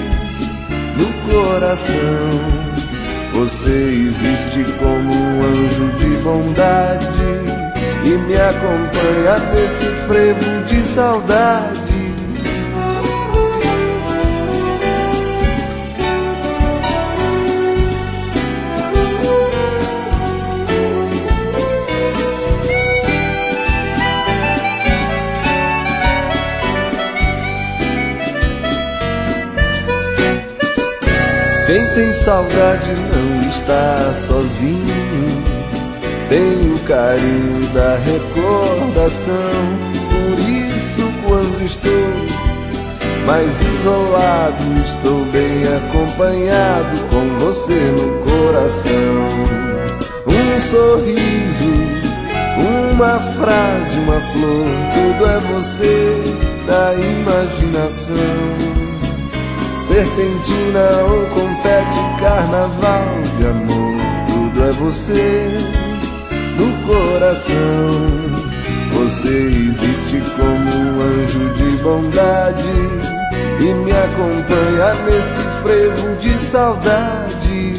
[0.97, 2.63] no coração.
[3.33, 7.07] Você existe como um anjo de bondade
[8.05, 11.82] e me acompanha nesse frevo de saudade.
[32.13, 35.43] Saudade não está sozinho.
[36.29, 39.33] Tem o carinho da recordação.
[40.09, 42.43] Por isso, quando estou
[43.25, 48.93] mais isolado, estou bem acompanhado com você no coração.
[50.27, 51.71] Um sorriso,
[52.95, 56.23] uma frase, uma flor, tudo é você
[56.67, 58.72] da imaginação.
[59.93, 63.05] Serpentina ou confete, carnaval
[63.37, 65.51] de amor, tudo é você
[66.57, 67.53] no coração.
[68.95, 69.29] Você
[69.67, 72.73] existe como um anjo de bondade
[73.59, 77.75] e me acompanha nesse frevo de saudade.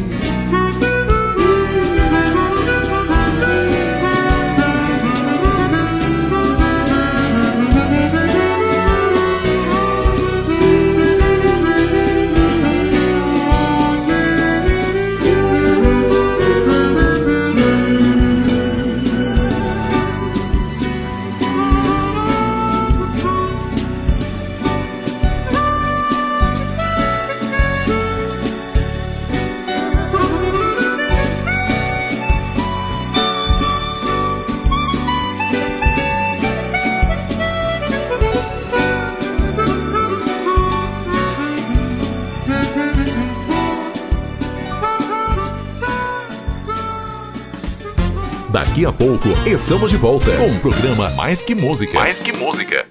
[48.74, 51.94] Daqui a pouco estamos de volta com o programa Mais que Música.
[51.94, 52.84] Mais que Música.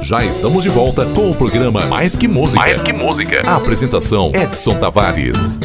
[0.00, 2.58] Já estamos de volta com o programa Mais que Música.
[2.58, 3.42] Mais que Música.
[3.46, 5.58] A apresentação Edson Tavares.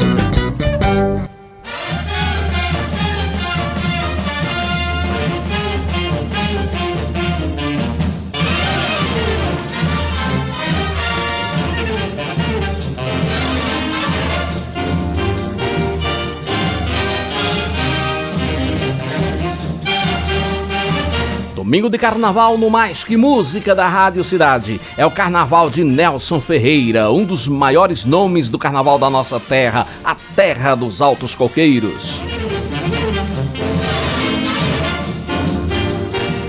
[21.76, 24.80] Domingo de carnaval no Mais Que Música da Rádio Cidade.
[24.96, 29.86] É o carnaval de Nelson Ferreira, um dos maiores nomes do carnaval da nossa terra,
[30.02, 32.18] a terra dos altos coqueiros.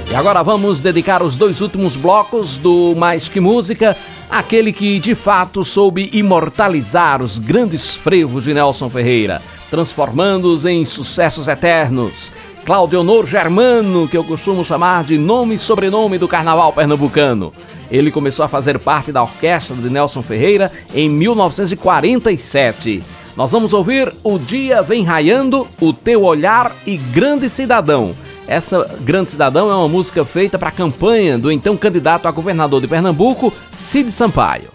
[0.10, 3.98] E agora vamos dedicar os dois últimos blocos do Mais Que Música
[4.30, 11.50] àquele que de fato soube imortalizar os grandes frevos de Nelson Ferreira, transformando-os em sucessos
[11.50, 12.32] eternos.
[12.68, 17.54] Claudio Honor Germano, que eu costumo chamar de nome e sobrenome do carnaval pernambucano.
[17.90, 23.02] Ele começou a fazer parte da orquestra de Nelson Ferreira em 1947.
[23.38, 28.14] Nós vamos ouvir O Dia Vem Raiando, O Teu Olhar e Grande Cidadão.
[28.46, 32.82] Essa Grande Cidadão é uma música feita para a campanha do então candidato a governador
[32.82, 34.68] de Pernambuco, Cid Sampaio.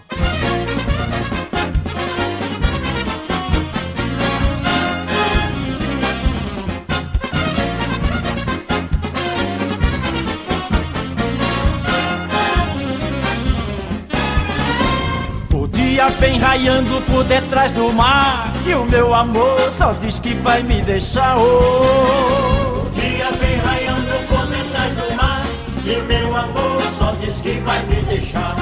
[16.53, 21.35] Raiando por detrás do mar E o meu amor só diz que vai me deixar
[21.37, 22.85] oh.
[22.85, 25.43] O dia vem raiando por detrás do mar
[25.83, 28.55] E o meu amor só diz que vai me deixar.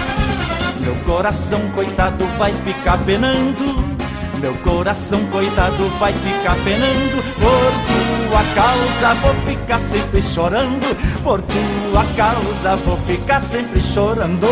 [0.79, 3.91] Meu coração coitado vai ficar penando.
[4.39, 7.21] Meu coração coitado vai ficar penando.
[7.35, 11.21] Por tua causa vou ficar sempre chorando.
[11.21, 14.47] Por tua causa vou ficar sempre chorando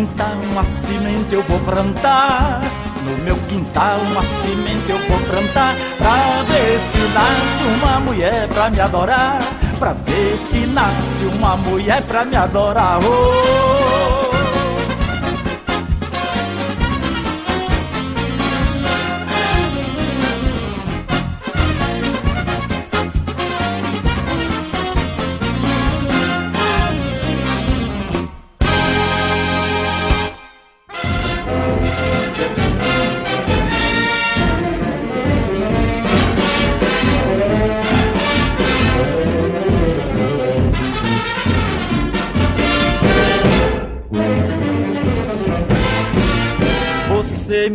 [0.00, 2.62] quintal uma semente eu vou plantar.
[3.04, 5.74] No meu quintal uma semente eu vou plantar.
[5.98, 9.38] Pra ver se nasce uma mulher pra me adorar.
[9.78, 12.98] Pra ver se nasce uma mulher pra me adorar.
[13.04, 13.79] Oh.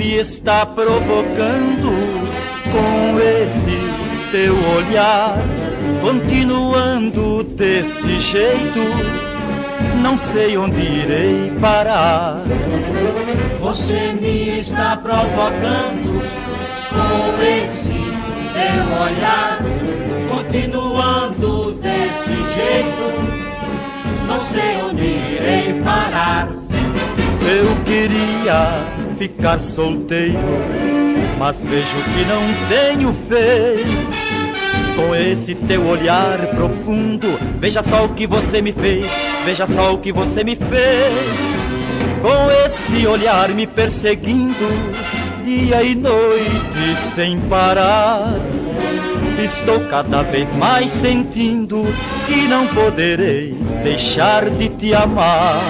[0.05, 1.89] Me está provocando
[2.71, 3.75] com esse
[4.31, 5.35] teu olhar,
[5.99, 8.81] continuando desse jeito,
[10.03, 12.37] não sei onde irei parar.
[13.59, 16.21] Você me está provocando
[16.91, 17.97] com esse
[18.53, 19.59] teu olhar,
[20.29, 26.47] continuando desse jeito, não sei onde irei parar.
[27.41, 28.94] Eu queria
[29.27, 30.37] ficar solteiro,
[31.39, 33.85] mas vejo que não tenho vez.
[34.95, 37.27] Com esse teu olhar profundo,
[37.59, 39.07] veja só o que você me fez,
[39.43, 41.65] veja só o que você me fez.
[42.21, 44.67] Com esse olhar me perseguindo,
[45.43, 48.39] dia e noite sem parar.
[49.43, 51.83] Estou cada vez mais sentindo
[52.27, 53.53] que não poderei
[53.83, 55.61] deixar de te amar.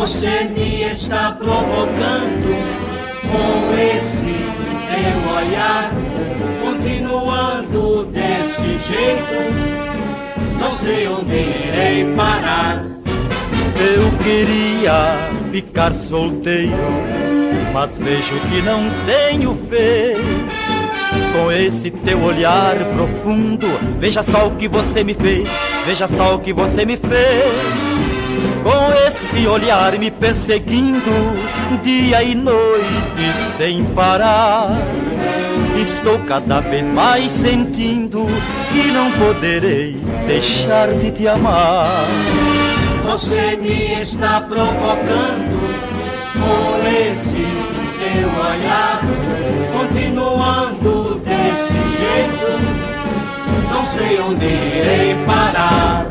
[0.00, 2.54] Você me está provocando
[3.32, 4.32] com esse
[4.94, 5.90] teu olhar,
[6.62, 12.84] continuando desse jeito, não sei onde irei parar.
[13.76, 16.76] Eu queria ficar solteiro,
[17.72, 20.20] mas vejo que não tenho vez.
[21.32, 23.66] Com esse teu olhar profundo,
[23.98, 25.48] veja só o que você me fez,
[25.84, 27.87] veja só o que você me fez.
[28.62, 31.00] Com esse olhar me perseguindo,
[31.82, 34.70] dia e noite sem parar.
[35.80, 38.26] Estou cada vez mais sentindo
[38.72, 42.06] que não poderei deixar de te amar.
[43.04, 45.58] Você me está provocando
[46.34, 47.46] com esse
[47.98, 49.00] teu olhar,
[49.72, 56.06] continuando desse jeito, não sei onde irei parar.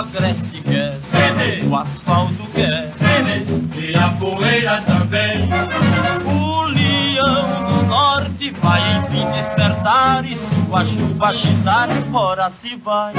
[0.00, 0.98] O agreste quer,
[1.68, 2.90] o asfalto quer,
[3.76, 5.46] e a poeira também.
[6.24, 13.12] O leão do norte vai enfim despertar e sua chuva agitar, ora se vai.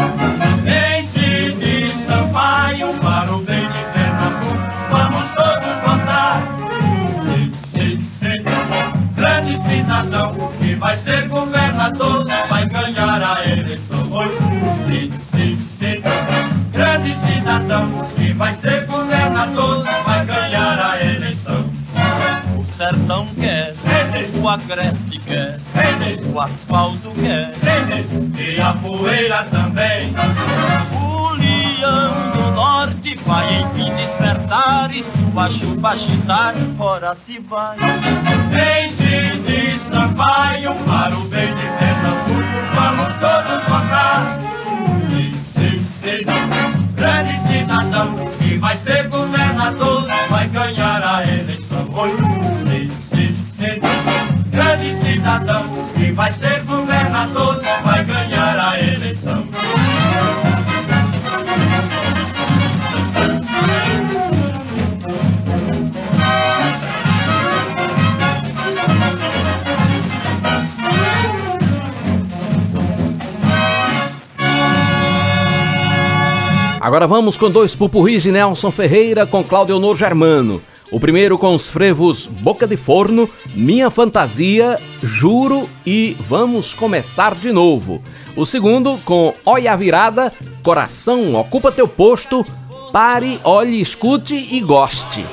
[77.22, 80.60] Vamos com dois pupurris de Nelson Ferreira com Claudio Honor Germano.
[80.91, 87.52] O primeiro com os frevos Boca de Forno, Minha Fantasia, Juro e Vamos Começar de
[87.52, 88.02] Novo.
[88.35, 90.34] O segundo com Olha a Virada,
[90.64, 92.43] Coração Ocupa Teu Posto,
[92.91, 95.23] Pare, Olhe, Escute e Goste.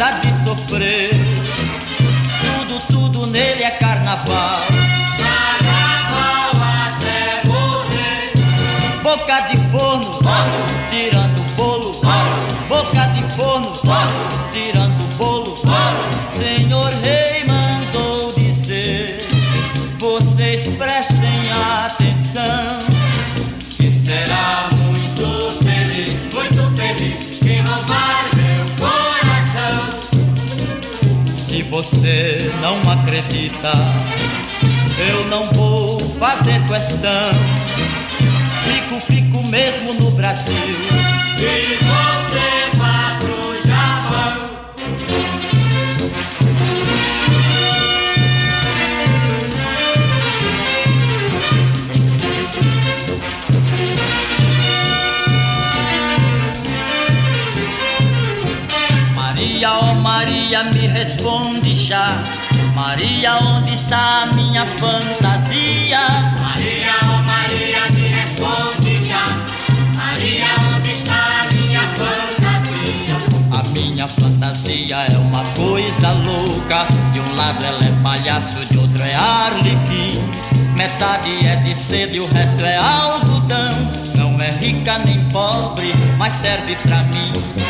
[0.00, 1.10] Há de sofrer.
[2.40, 4.60] Tudo, tudo nele é carnaval.
[5.18, 6.52] Carnaval
[6.86, 8.32] até morrer.
[9.02, 10.18] Boca de forno,
[10.90, 12.00] tirando o bolo.
[12.68, 14.17] Boca de forno, tirando
[31.78, 33.72] você não acredita,
[35.10, 37.30] eu não vou fazer questão.
[38.64, 40.56] Fico, fico mesmo no Brasil.
[60.18, 62.08] Maria, me responde já.
[62.74, 66.00] Maria, onde está a minha fantasia?
[66.40, 69.24] Maria, oh Maria, me responde já.
[69.94, 73.16] Maria, onde está a minha fantasia?
[73.52, 76.84] A minha fantasia é uma coisa louca.
[77.12, 80.18] De um lado ela é palhaço, de outro é arlequim.
[80.76, 83.92] Metade é de seda e o resto é algodão.
[84.16, 87.67] Não é rica nem pobre, mas serve pra mim.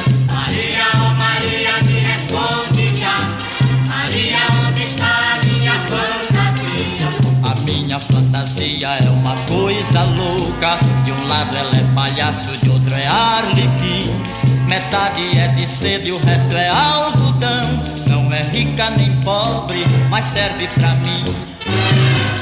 [12.38, 14.22] Palhaço, de outro é arlequim.
[14.68, 17.84] Metade é de seda e o resto é algodão.
[18.06, 21.24] Não é rica nem pobre, mas serve pra mim.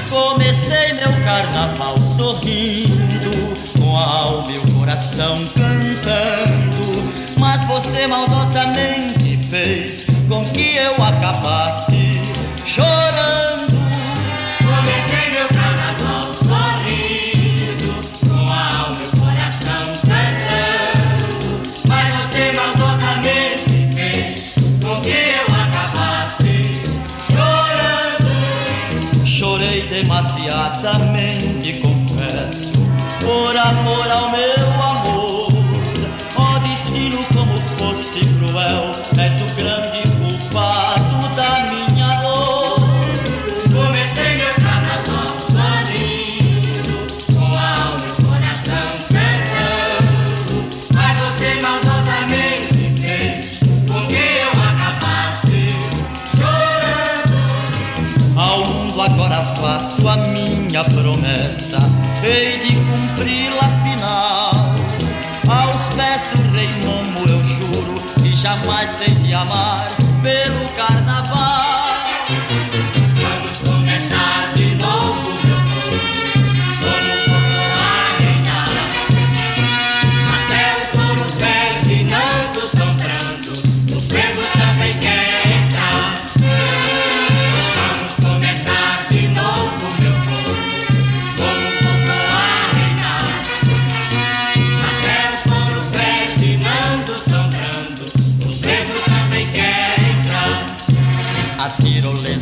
[0.09, 7.12] Comecei meu carnaval sorrindo, com a alma e o coração cantando.
[7.39, 12.20] Mas você maldosamente fez com que eu acabasse
[12.64, 13.06] chorando.
[60.09, 61.78] A minha promessa,
[62.23, 64.74] hei de cumpri-la afinal.
[65.49, 69.87] Aos pés do rei Momo eu juro que jamais sei de amar
[70.23, 71.65] pelo carnaval.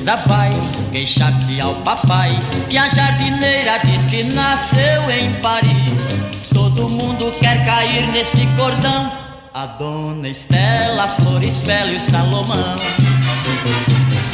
[0.04, 0.50] Teresa vai
[0.92, 2.30] queixar-se ao papai
[2.68, 6.50] que a jardineira diz que nasceu em Paris.
[6.52, 9.10] Todo mundo quer cair neste cordão.
[9.54, 12.76] A dona Estela, Flores Bela e o Salomão.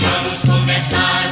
[0.01, 1.30] Vamos começar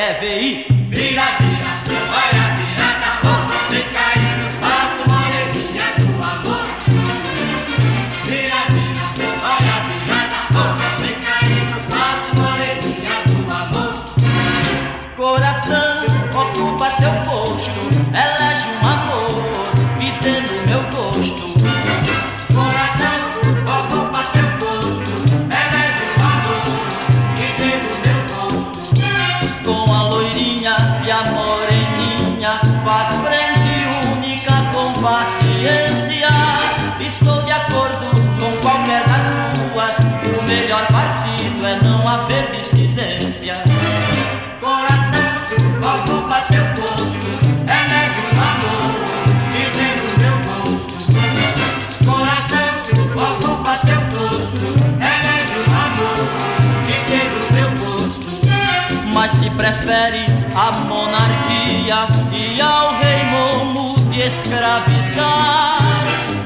[0.00, 0.69] É bem.
[64.60, 65.80] poderá pisar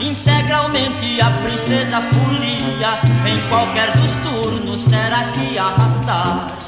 [0.00, 2.94] integralmente a princesa folia.
[3.26, 6.63] Em qualquer dos turnos terá que arrastar.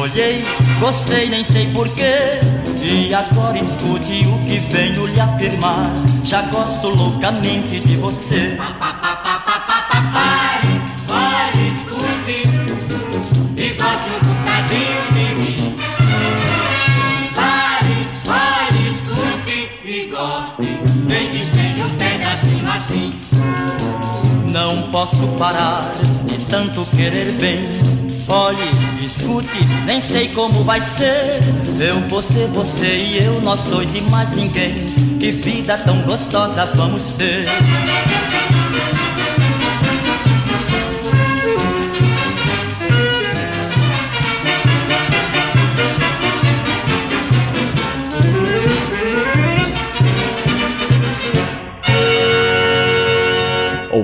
[0.00, 0.44] olhei,
[0.78, 2.40] gostei, nem sei porquê.
[2.82, 5.84] E agora escute o que venho lhe afirmar.
[6.24, 8.56] Já gosto loucamente de você.
[10.12, 12.42] Pare, pare, escute
[13.56, 15.76] e gosto um bocadinho de mim.
[17.34, 20.80] Pare, pare, escute e goste.
[21.06, 23.12] Vem que seja um pedacinho assim.
[24.50, 25.84] Não posso parar
[26.24, 27.60] de tanto querer bem.
[28.28, 31.40] Olhe Escute, nem sei como vai ser.
[31.80, 34.76] Eu, você, você e eu, nós dois e mais ninguém.
[35.18, 37.44] Que vida tão gostosa vamos ter.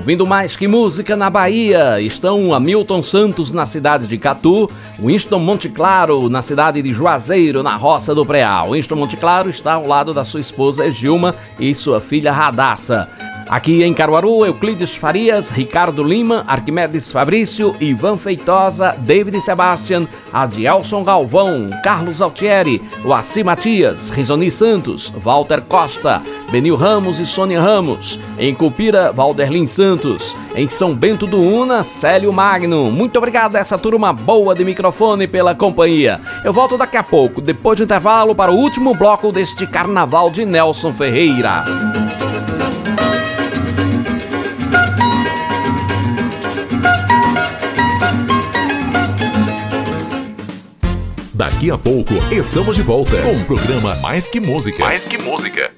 [0.07, 5.67] Ouvindo mais que música na Bahia, estão Hamilton Santos na cidade de Catu, Winston Monte
[5.67, 8.71] Claro na cidade de Juazeiro, na Roça do Preal.
[8.71, 13.09] Winston Monte Claro está ao lado da sua esposa Gilma e sua filha Radassa.
[13.49, 21.69] Aqui em Caruaru, Euclides Farias, Ricardo Lima, Arquimedes Fabrício, Ivan Feitosa, David Sebastian, Adielson Galvão,
[21.83, 26.21] Carlos Altieri, Oaci Matias, Risoni Santos, Walter Costa,
[26.51, 28.19] Benil Ramos e Sônia Ramos.
[28.39, 30.35] Em Cupira, Valderlin Santos.
[30.55, 32.89] Em São Bento do Una, Célio Magno.
[32.89, 36.21] Muito obrigado a essa turma boa de microfone pela companhia.
[36.43, 40.45] Eu volto daqui a pouco, depois do intervalo, para o último bloco deste carnaval de
[40.45, 41.65] Nelson Ferreira.
[51.33, 54.83] Daqui a pouco estamos de volta com o programa Mais que Música.
[54.83, 55.76] Mais que Música.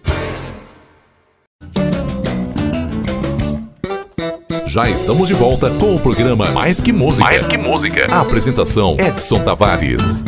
[4.82, 7.26] Já estamos de volta com o programa Mais que Música.
[7.26, 8.08] Mais que Música.
[8.10, 10.24] A apresentação Edson Tavares.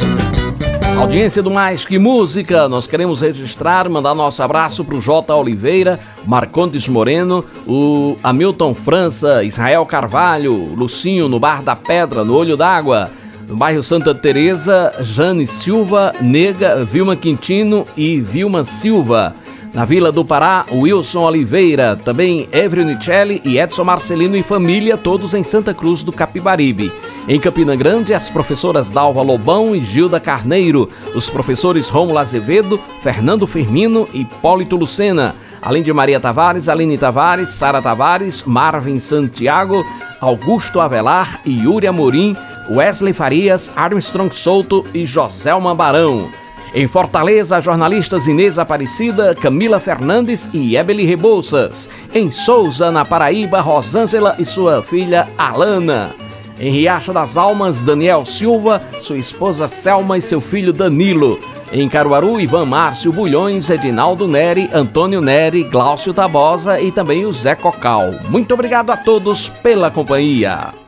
[1.00, 5.34] Audiência do Mais Que Música, nós queremos registrar, mandar nosso abraço para o J.
[5.34, 12.58] Oliveira, Marcondes Moreno, o Hamilton França, Israel Carvalho, Lucinho no Bar da Pedra, no Olho
[12.58, 13.10] d'Água,
[13.48, 19.34] no bairro Santa Teresa, Jane Silva, Nega, Vilma Quintino e Vilma Silva.
[19.74, 25.34] Na Vila do Pará, Wilson Oliveira, também Evrio Nicelli e Edson Marcelino e família, todos
[25.34, 26.92] em Santa Cruz do Capibaribe.
[27.26, 33.48] Em Campina Grande, as professoras Dalva Lobão e Gilda Carneiro, os professores Rômulo Azevedo, Fernando
[33.48, 39.86] Firmino e Hipólito Lucena, além de Maria Tavares, Aline Tavares, Sara Tavares, Marvin Santiago,
[40.20, 42.36] Augusto Avelar e Yuri Amorim,
[42.70, 46.41] Wesley Farias, Armstrong Souto e Joselma Barão.
[46.74, 51.90] Em Fortaleza, jornalistas Inês Aparecida, Camila Fernandes e Ebeli Rebouças.
[52.14, 56.12] Em Souza, na Paraíba, Rosângela e sua filha Alana.
[56.58, 61.38] Em Riacho das Almas, Daniel Silva, sua esposa Selma e seu filho Danilo.
[61.74, 67.54] Em Caruaru, Ivan Márcio Bulhões, Edinaldo Neri, Antônio Neri, Glaucio Tabosa e também o Zé
[67.54, 68.14] Cocal.
[68.30, 70.81] Muito obrigado a todos pela companhia.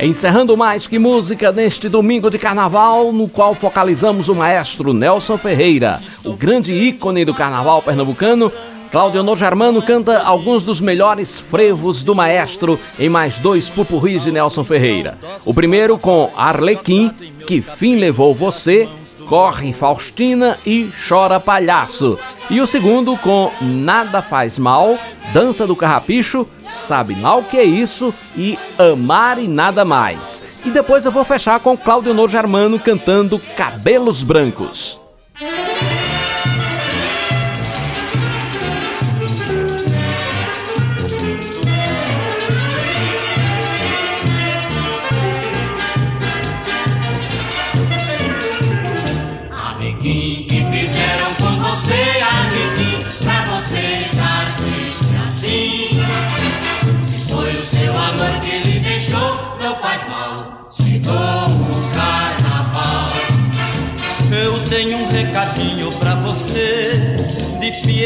[0.00, 6.00] Encerrando mais que música neste domingo de carnaval, no qual focalizamos o maestro Nelson Ferreira,
[6.24, 8.52] o grande ícone do carnaval pernambucano.
[8.92, 14.62] Claudio Germano canta alguns dos melhores frevos do maestro em mais dois pupurris de Nelson
[14.62, 15.18] Ferreira.
[15.44, 17.10] O primeiro com Arlequim,
[17.44, 18.88] Que Fim Levou Você,
[19.28, 22.18] Corre Faustina e Chora Palhaço.
[22.50, 24.98] E o segundo com Nada Faz Mal,
[25.32, 30.42] Dança do Carrapicho, Sabe lá o que é isso e Amar e Nada Mais.
[30.64, 35.00] E depois eu vou fechar com Claudio Germano cantando Cabelos Brancos.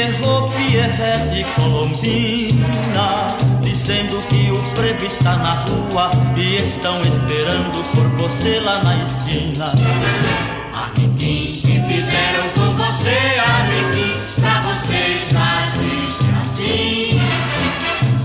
[0.02, 3.14] Pierrot, Pierrette e Colombina
[3.62, 9.66] Dizendo que o frevo está na rua E estão esperando por você lá na esquina
[10.72, 17.20] Amiguinho, que fizeram com você, amiguinho, pra você estar triste assim.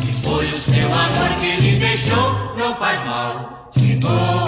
[0.01, 3.69] Se foi o seu amor que ele deixou, não faz mal.
[3.77, 4.46] Chegou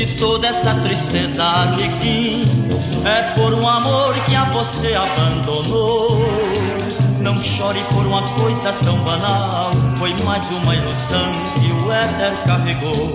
[0.00, 2.42] Se toda essa tristeza, Arlequim
[3.04, 6.26] É por um amor que a você abandonou.
[7.18, 9.70] Não chore por uma coisa tão banal.
[9.98, 13.14] Foi mais uma ilusão que o éter carregou.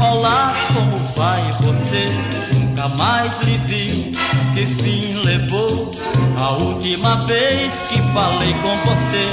[0.00, 2.06] Olá, como vai você?
[2.54, 4.16] Nunca mais lhe vi.
[4.52, 5.92] Que fim levou?
[6.40, 9.30] A última vez que falei com você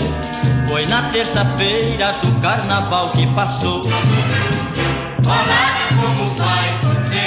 [0.69, 3.81] Foi na terça-feira do carnaval que passou.
[5.25, 7.23] Olá, como faz você,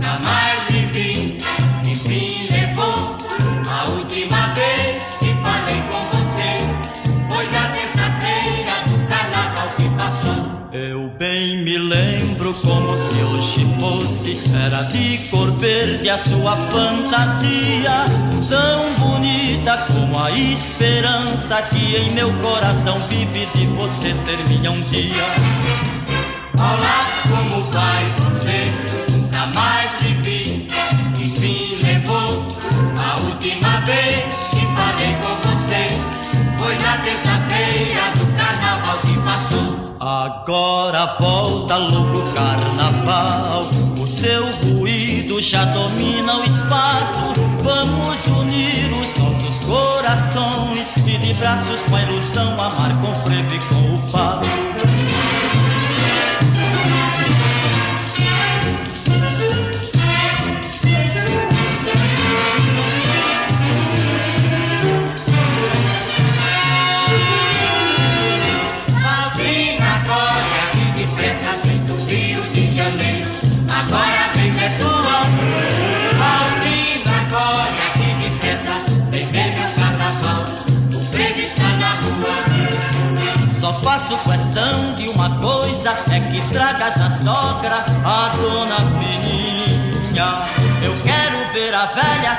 [0.00, 1.38] jamais mais enfim,
[1.84, 3.16] enfim levou
[3.68, 6.50] a última vez que falei com você,
[7.28, 10.38] foi na terça-feira do carnaval que passou.
[10.72, 18.04] Eu bem me lembro como se hoje fosse, era de cor verde a sua fantasia,
[18.48, 24.80] tão bonita como a esperança que em meu coração vive de você ser minha um
[24.82, 25.97] dia.
[26.58, 29.12] Olá, como vai você?
[29.12, 30.68] Nunca mais te vi.
[31.16, 32.48] Enfim, levou
[32.98, 35.88] a última vez que falei com você.
[36.58, 39.88] Foi na terça-feira do carnaval que passou.
[40.00, 43.66] Agora volta louco carnaval
[44.00, 51.80] O seu ruído já domina o espaço Vamos unir os nossos corações E de braços
[51.88, 53.27] com a ilusão amar com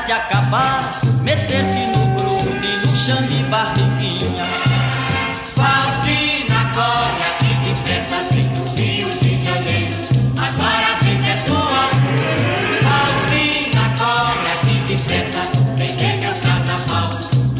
[0.05, 4.45] se acabar Meter-se no grude, no chão de barriguinha
[5.55, 9.97] Faustina, corre aqui depressa, vem do Rio de Janeiro.
[10.37, 11.83] Agora a vez é tua.
[12.85, 15.41] Faustina, corre aqui depressa,
[15.75, 17.09] vem ver meu carnaval.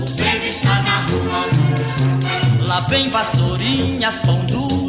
[0.01, 1.41] O frevo está na rua.
[2.65, 4.79] Lá vem vassourinhas, pão duro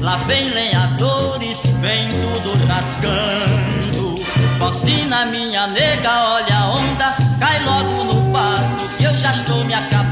[0.00, 3.67] Lá vem lenhadores, vem tudo rasgando
[4.58, 7.16] Faustina, minha nega, olha a onda.
[7.38, 10.07] Cai logo no passo que eu já estou me acabando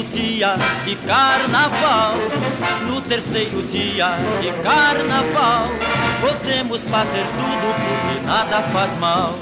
[0.00, 2.14] segundo dia de carnaval,
[2.88, 5.68] no terceiro dia de carnaval,
[6.20, 9.34] podemos fazer tudo porque nada faz mal.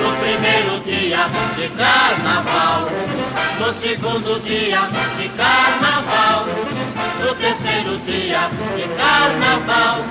[0.00, 1.26] No primeiro dia
[1.56, 2.88] de carnaval,
[3.58, 4.80] no segundo dia
[5.18, 6.46] de carnaval,
[7.24, 10.04] no terceiro dia de carnaval,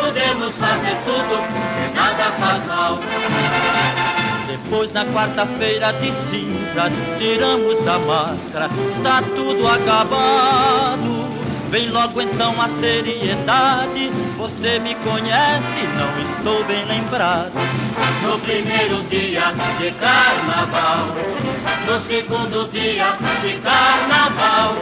[0.00, 4.09] podemos fazer tudo porque nada faz mal.
[4.50, 11.30] Depois na quarta-feira de cinzas tiramos a máscara, está tudo acabado.
[11.68, 14.10] Vem logo então a seriedade.
[14.36, 17.52] Você me conhece, não estou bem lembrado.
[18.24, 21.14] No primeiro dia de carnaval,
[21.86, 23.12] no segundo dia
[23.42, 24.74] de carnaval,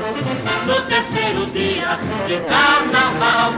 [0.67, 3.53] no terceiro dia de carnaval,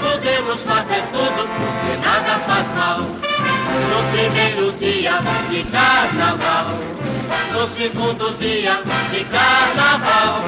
[0.00, 3.31] podemos fazer tudo porque nada faz mal.
[3.90, 5.20] No primeiro dia
[5.50, 6.78] de carnaval,
[7.52, 10.42] no segundo dia de carnaval.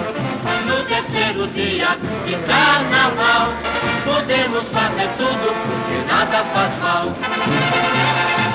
[0.66, 1.96] No terceiro dia
[2.26, 3.52] de carnaval,
[4.04, 5.54] podemos fazer tudo
[5.90, 7.06] e nada faz mal.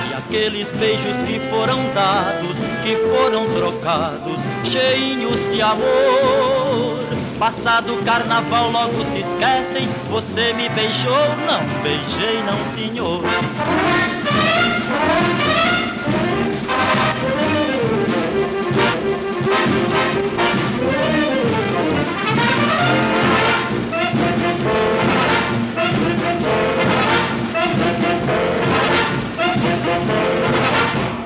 [0.09, 6.99] E aqueles beijos que foram dados, que foram trocados, cheios de amor.
[7.39, 13.21] Passado o carnaval logo se esquecem, você me beijou, não beijei não senhor.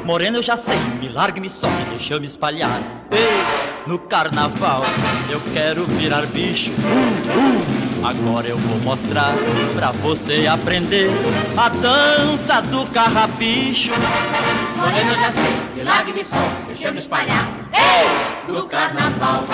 [0.06, 2.82] Moreno eu já sei, me largue, me sobe, deixa eu me espalhar.
[3.10, 4.84] Ei, no carnaval
[5.30, 6.72] eu quero virar bicho.
[6.72, 8.06] Uh, uh.
[8.06, 9.34] Agora eu vou mostrar
[9.74, 11.10] pra você aprender
[11.56, 13.92] a dança do carrapicho.
[14.76, 17.48] Moreno eu já sei, milagre me som, deixa eu me espalhar.
[17.74, 18.54] Ei!
[18.54, 19.46] No carnaval,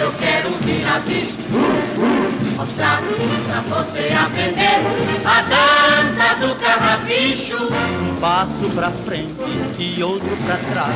[0.00, 1.36] eu quero virar bicho.
[1.52, 2.17] Uh, uh.
[2.58, 3.00] Mostrar
[3.46, 4.80] pra você aprender
[5.24, 7.56] a dança do carrapicho.
[7.56, 9.32] Um passo pra frente
[9.78, 10.92] e outro pra trás.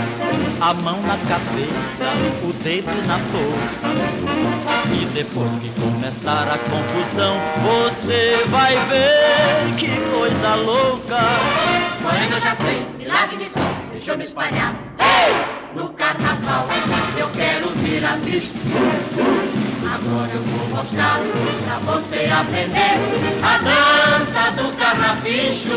[0.60, 2.10] A mão na cabeça,
[2.42, 3.92] o dedo na boca.
[4.92, 11.20] E depois que começar a confusão, você vai ver que coisa louca.
[12.00, 14.74] Moreno eu já sei, milagre me som, deixa eu me espalhar.
[14.98, 15.32] Ei!
[15.76, 16.66] No carnaval,
[17.16, 18.52] eu quero virar bicho.
[19.84, 21.18] Agora eu vou mostrar
[21.64, 22.98] pra você aprender
[23.42, 25.72] a dança do carrapicho.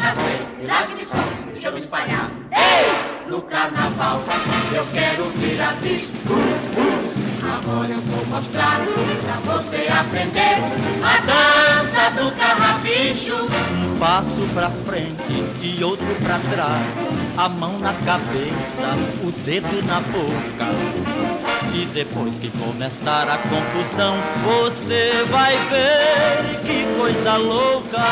[0.00, 2.30] Já sei, milagre me som, deixa eu me espalhar.
[2.52, 3.30] Ei!
[3.30, 4.22] No carnaval,
[4.72, 6.12] eu quero virar bicho.
[6.28, 7.05] Uh, uh.
[7.54, 8.80] Agora eu vou mostrar
[9.24, 10.56] pra você aprender
[11.02, 13.36] a dança do carrapicho.
[13.36, 17.16] Um passo pra frente e outro pra trás.
[17.36, 20.66] A mão na cabeça, o dedo na boca.
[21.74, 28.02] E depois que começar a confusão, você vai ver que coisa louca.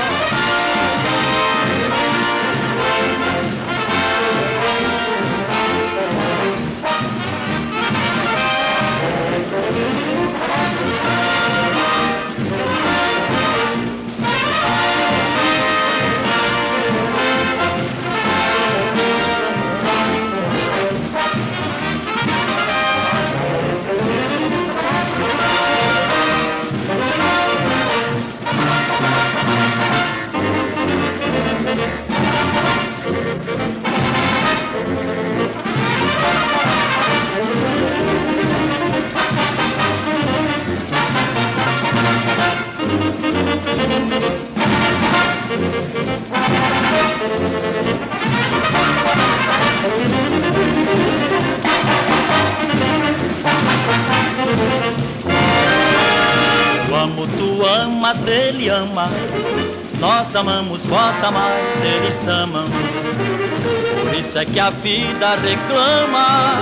[64.55, 66.61] Que a vida reclama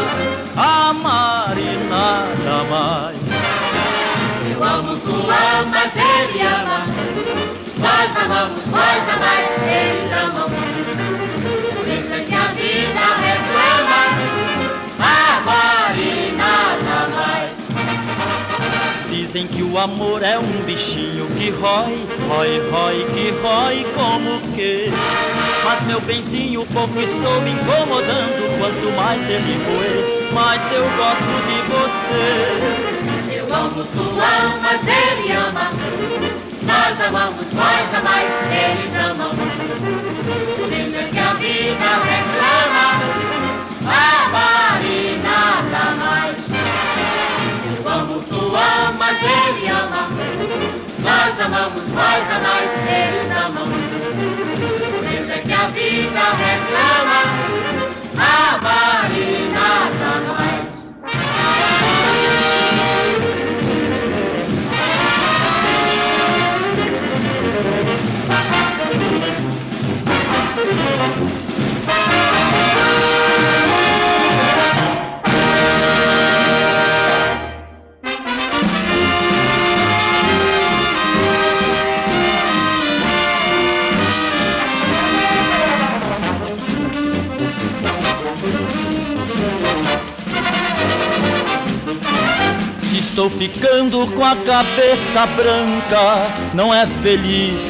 [0.57, 3.19] amar e nada mais.
[4.51, 6.87] Eu amo, tu amas, ele ama.
[7.77, 10.49] Nós amamos, vós amais, eles amam.
[10.49, 14.03] Por isso é que a vida reclama
[14.99, 17.53] amar e nada mais.
[19.11, 24.91] Dizem que o amor é um bichinho que rói, rói, rói, que rói como que.
[25.65, 28.59] Mas meu benzinho, pouco estou me incomodando.
[28.59, 33.37] Quanto mais ele roer, mais eu gosto de você.
[33.37, 35.71] Eu amo, tu amas, ele ama.
[36.63, 39.33] Nós amamos, vós amais, eles amam.
[40.95, 43.33] É que a vida reclama
[43.85, 46.37] amar e nada mais.
[47.77, 50.09] Eu amo, tu amas, ele ama.
[50.99, 53.73] Nós amamos, vós amais, eles amam.
[55.63, 57.23] Por isso é que a vida reclama
[58.19, 60.73] amar e nada mais.
[93.63, 97.61] Ficando com a cabeça branca, não é feliz,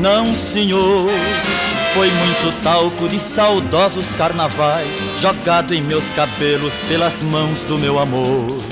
[0.00, 1.10] não senhor.
[1.92, 4.86] Foi muito talco de saudosos carnavais
[5.20, 8.62] Jogado em meus cabelos pelas mãos do meu amor.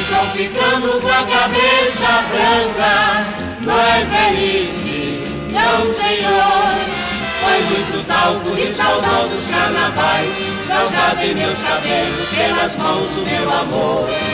[0.00, 3.26] Estão ficando com a cabeça branca.
[3.60, 5.22] Não é velhice,
[5.52, 6.90] não senhor.
[7.40, 10.32] Foi muito talco de saudosos carnavais
[10.66, 14.29] Jogado em meus cabelos pelas mãos do meu amor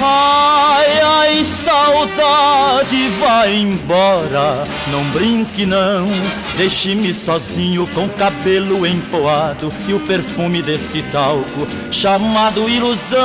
[0.00, 6.06] Ai, ai, saudade, vai embora, não brinque não.
[6.56, 13.18] Deixe-me sozinho com o cabelo empoado E o perfume desse talco chamado ilusão.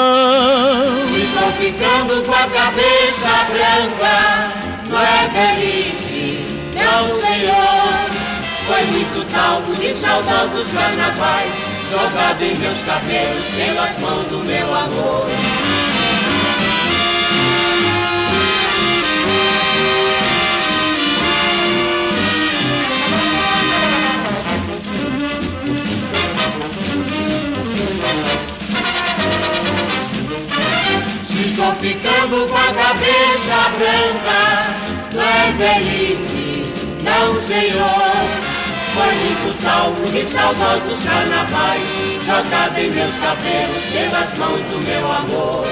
[1.15, 4.51] Estão ficando com a cabeça branca
[4.89, 6.39] Não é velhice,
[6.75, 8.13] não senhor.
[8.65, 11.51] Foi muito talco de saudosos carnavais
[11.91, 15.62] Jogado em meus cabelos pelas mãos do meu amor
[35.63, 36.63] velhice,
[37.03, 38.13] não senhor.
[38.93, 41.89] Foi muito talco de saudosos carnavais.
[42.23, 45.67] Jogado em meus cabelos pelas mãos do meu amor.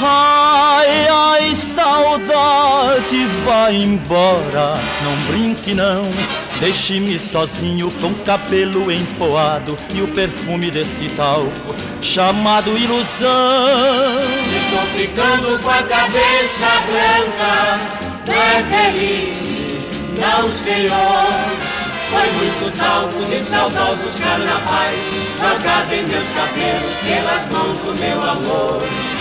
[0.00, 6.02] Ai, ai, saudade, vai embora, não brinque não.
[6.60, 14.18] Deixe-me sozinho com o cabelo empoado E o perfume desse talco chamado ilusão.
[14.44, 19.80] Se estou ficando com a cabeça branca Não é velhice,
[20.18, 21.68] não senhor.
[22.10, 25.02] Foi muito talco de saudosos carnavais.
[25.38, 29.17] Jogado em meus cabelos pelas mãos do meu amor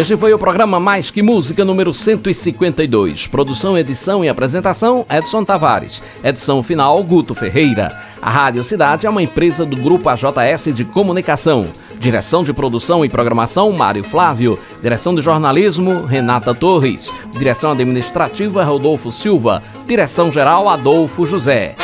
[0.00, 3.26] Este foi o programa Mais Que Música número 152.
[3.26, 6.02] Produção, edição e apresentação: Edson Tavares.
[6.24, 7.94] Edição final: Guto Ferreira.
[8.22, 11.68] A Rádio Cidade é uma empresa do Grupo AJS de Comunicação.
[11.98, 14.58] Direção de produção e programação: Mário Flávio.
[14.80, 17.12] Direção de jornalismo: Renata Torres.
[17.34, 19.62] Direção administrativa: Rodolfo Silva.
[19.86, 21.74] Direção geral: Adolfo José.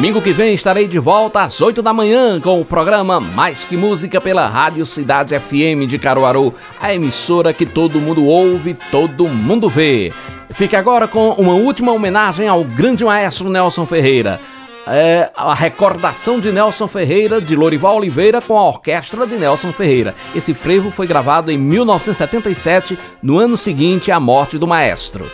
[0.00, 3.76] Domingo que vem estarei de volta às 8 da manhã com o programa Mais Que
[3.76, 9.68] Música pela Rádio Cidade FM de Caruaru, a emissora que todo mundo ouve, todo mundo
[9.68, 10.10] vê.
[10.52, 14.40] Fique agora com uma última homenagem ao grande maestro Nelson Ferreira.
[14.86, 20.14] É a recordação de Nelson Ferreira, de Lorival Oliveira, com a orquestra de Nelson Ferreira.
[20.34, 25.30] Esse frevo foi gravado em 1977, no ano seguinte à morte do maestro.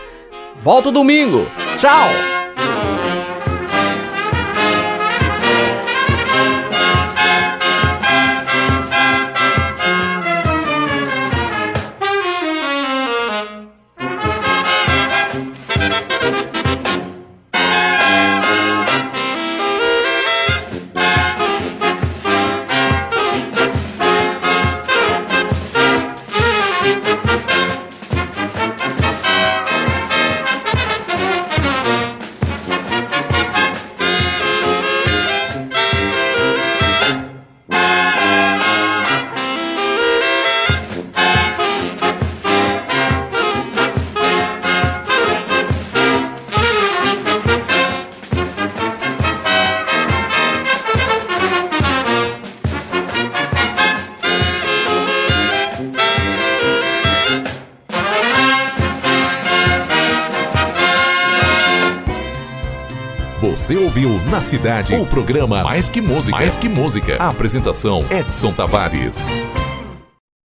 [0.60, 1.46] Volto domingo.
[1.78, 2.35] Tchau!
[64.36, 66.36] Na cidade o programa Mais que Música.
[66.36, 67.16] Mais que Música.
[67.18, 69.45] A apresentação Edson Tavares.